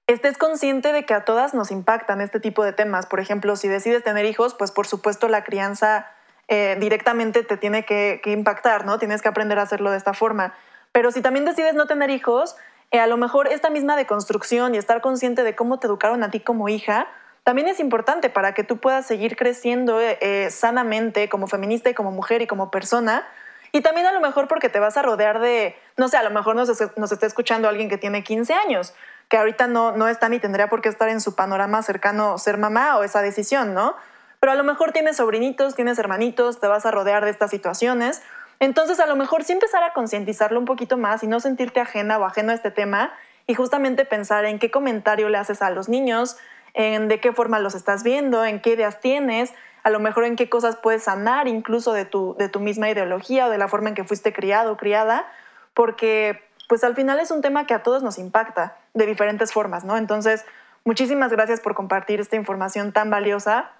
[0.07, 3.05] estés consciente de que a todas nos impactan este tipo de temas.
[3.05, 6.07] Por ejemplo, si decides tener hijos, pues por supuesto la crianza
[6.49, 8.99] eh, directamente te tiene que, impactar, ¿no?
[8.99, 10.53] Tienes que aprender a hacerlo de esta forma.
[10.91, 12.57] Pero si también decides no tener hijos,
[12.91, 16.31] eh, a lo mejor esta misma deconstrucción y estar consciente de cómo te educaron a
[16.31, 17.07] ti como hija,
[17.43, 22.11] también es importante para que tú puedas seguir creciendo eh, sanamente como feminista y como
[22.11, 23.27] mujer y como persona.
[23.71, 26.31] Y también a lo mejor porque te vas a rodear de, no sé, a lo
[26.31, 28.93] mejor nos, nos está escuchando alguien que tiene 15 años
[29.29, 32.57] que ahorita no, no está ni tendría por qué estar en su panorama cercano ser
[32.57, 33.95] mamá o esa decisión, ¿no?
[34.39, 38.21] Pero a lo mejor tienes sobrinitos, tienes hermanitos, te vas a rodear de estas situaciones.
[38.59, 42.17] Entonces, a lo mejor sí empezar a concientizarlo un poquito más y no sentirte ajena
[42.17, 43.13] o ajeno a este tema
[43.47, 46.37] y justamente pensar en qué comentario le haces a los niños,
[46.73, 49.53] en de qué forma los estás viendo, en qué ideas tienes,
[49.83, 53.47] a lo mejor en qué cosas puedes sanar incluso de tu, de tu misma ideología
[53.47, 55.27] o de la forma en que fuiste criado o criada,
[55.73, 59.83] porque pues al final es un tema que a todos nos impacta de diferentes formas,
[59.83, 59.97] ¿no?
[59.97, 60.43] Entonces,
[60.83, 63.71] muchísimas gracias por compartir esta información tan valiosa,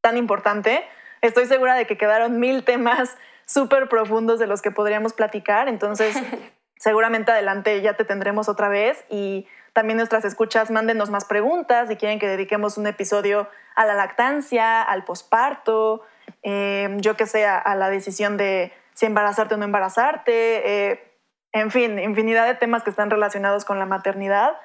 [0.00, 0.84] tan importante.
[1.22, 3.16] Estoy segura de que quedaron mil temas
[3.48, 6.16] súper profundos de los que podríamos platicar, entonces
[6.78, 11.96] seguramente adelante ya te tendremos otra vez y también nuestras escuchas mándenos más preguntas si
[11.96, 16.02] quieren que dediquemos un episodio a la lactancia, al posparto,
[16.42, 21.12] eh, yo que sé, a la decisión de si embarazarte o no embarazarte, eh,
[21.52, 24.56] en fin, infinidad de temas que están relacionados con la maternidad.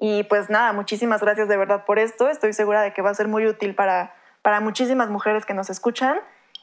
[0.00, 2.28] Y pues nada, muchísimas gracias de verdad por esto.
[2.28, 4.12] Estoy segura de que va a ser muy útil para,
[4.42, 6.18] para muchísimas mujeres que nos escuchan.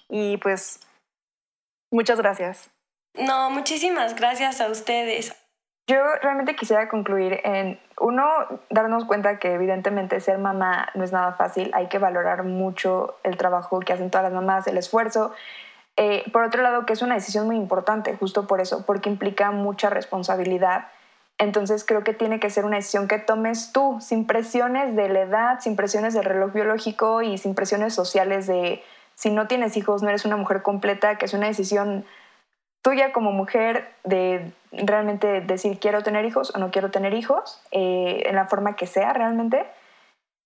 [0.09, 0.81] Y pues
[1.93, 2.69] muchas gracias.
[3.13, 5.35] No, muchísimas gracias a ustedes.
[5.87, 8.23] Yo realmente quisiera concluir en, uno,
[8.69, 13.35] darnos cuenta que evidentemente ser mamá no es nada fácil, hay que valorar mucho el
[13.37, 15.33] trabajo que hacen todas las mamás, el esfuerzo,
[15.95, 19.51] eh, por otro lado, que es una decisión muy importante, justo por eso, porque implica
[19.51, 20.87] mucha responsabilidad.
[21.37, 25.21] Entonces creo que tiene que ser una decisión que tomes tú, sin presiones de la
[25.21, 28.83] edad, sin presiones del reloj biológico y sin presiones sociales de
[29.15, 32.05] si no tienes hijos, no eres una mujer completa, que es una decisión
[32.81, 38.23] tuya como mujer de realmente decir quiero tener hijos o no quiero tener hijos, eh,
[38.25, 39.65] en la forma que sea realmente.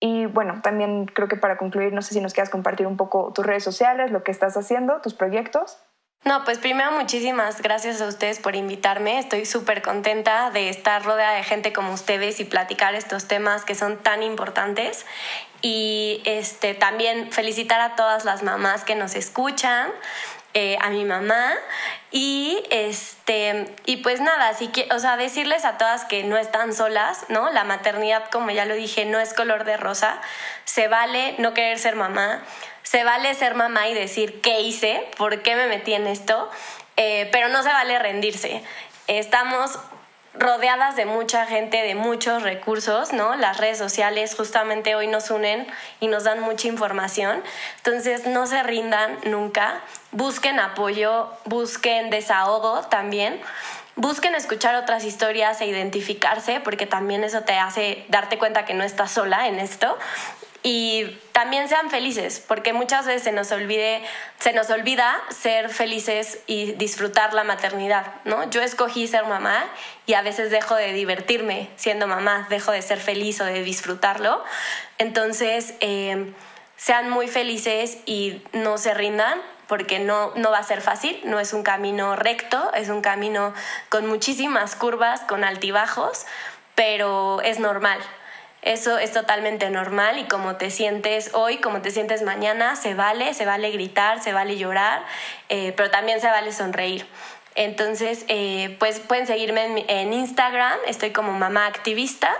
[0.00, 3.32] Y bueno, también creo que para concluir, no sé si nos quieras compartir un poco
[3.32, 5.78] tus redes sociales, lo que estás haciendo, tus proyectos.
[6.24, 9.18] No, pues primero muchísimas gracias a ustedes por invitarme.
[9.18, 13.74] Estoy súper contenta de estar rodeada de gente como ustedes y platicar estos temas que
[13.74, 15.06] son tan importantes.
[15.62, 19.90] Y este, también felicitar a todas las mamás que nos escuchan.
[20.54, 21.54] Eh, a mi mamá.
[22.10, 26.72] Y este y pues nada así que o sea decirles a todas que no están
[26.72, 30.20] solas no la maternidad como ya lo dije no es color de rosa.
[30.64, 32.42] Se vale no querer ser mamá.
[32.82, 36.50] Se vale ser mamá y decir qué hice por qué me metí en esto
[36.96, 38.62] eh, pero no se vale rendirse.
[39.06, 39.78] Estamos
[40.38, 43.34] rodeadas de mucha gente, de muchos recursos, ¿no?
[43.36, 45.66] Las redes sociales justamente hoy nos unen
[46.00, 47.42] y nos dan mucha información.
[47.78, 49.80] Entonces, no se rindan nunca.
[50.12, 53.40] Busquen apoyo, busquen desahogo también.
[53.96, 58.84] Busquen escuchar otras historias e identificarse, porque también eso te hace darte cuenta que no
[58.84, 59.98] estás sola en esto
[60.70, 63.50] y también sean felices, porque muchas veces se nos,
[64.70, 68.50] olvida ser felices y disfrutar la maternidad, ¿no?
[68.50, 69.64] Yo escogí ser mamá
[70.04, 74.44] y a veces dejo de divertirme siendo mamá, dejo de ser feliz o de disfrutarlo.
[74.98, 76.34] Entonces, eh,
[76.76, 81.40] sean muy felices y no se rindan, porque no, no va a ser fácil, no
[81.40, 83.54] es un camino recto, es un camino
[83.88, 86.26] con muchísimas curvas, con altibajos,
[86.74, 88.00] pero es normal,
[88.68, 93.32] eso es totalmente normal y como te sientes hoy, como te sientes mañana, se vale,
[93.32, 95.02] se vale gritar, se vale llorar,
[95.48, 97.06] eh, pero también se vale sonreír.
[97.54, 102.30] Entonces, eh, pues pueden seguirme en, Instagram, estoy como mamá activista.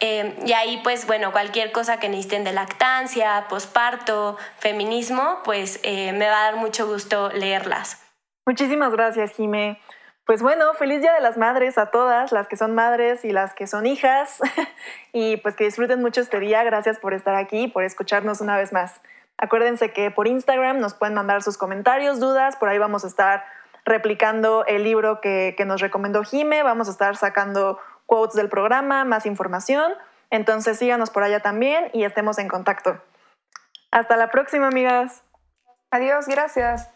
[0.00, 6.28] Eh, y ahí, pues bueno, cualquier cosa que necesiten de lactancia, posparto, feminismo, pues me
[6.28, 8.02] va a dar mucho gusto leerlas.
[8.46, 9.78] Muchísimas gracias, Jime.
[10.28, 13.54] Pues bueno, feliz Día de las Madres a todas, las que son madres y las
[13.54, 14.40] que son hijas.
[15.14, 16.62] y pues que disfruten mucho este día.
[16.64, 19.00] Gracias por estar aquí por escucharnos una vez más.
[19.38, 22.56] Acuérdense que por Instagram nos pueden mandar sus comentarios, dudas.
[22.56, 23.42] Por ahí vamos a estar
[23.86, 26.62] replicando el libro que, que nos recomendó Jime.
[26.62, 29.94] Vamos a estar sacando quotes del programa, más información.
[30.28, 33.00] Entonces síganos por allá también y estemos en contacto.
[33.90, 35.22] Hasta la próxima, amigas.
[35.90, 36.90] Adiós, gracias.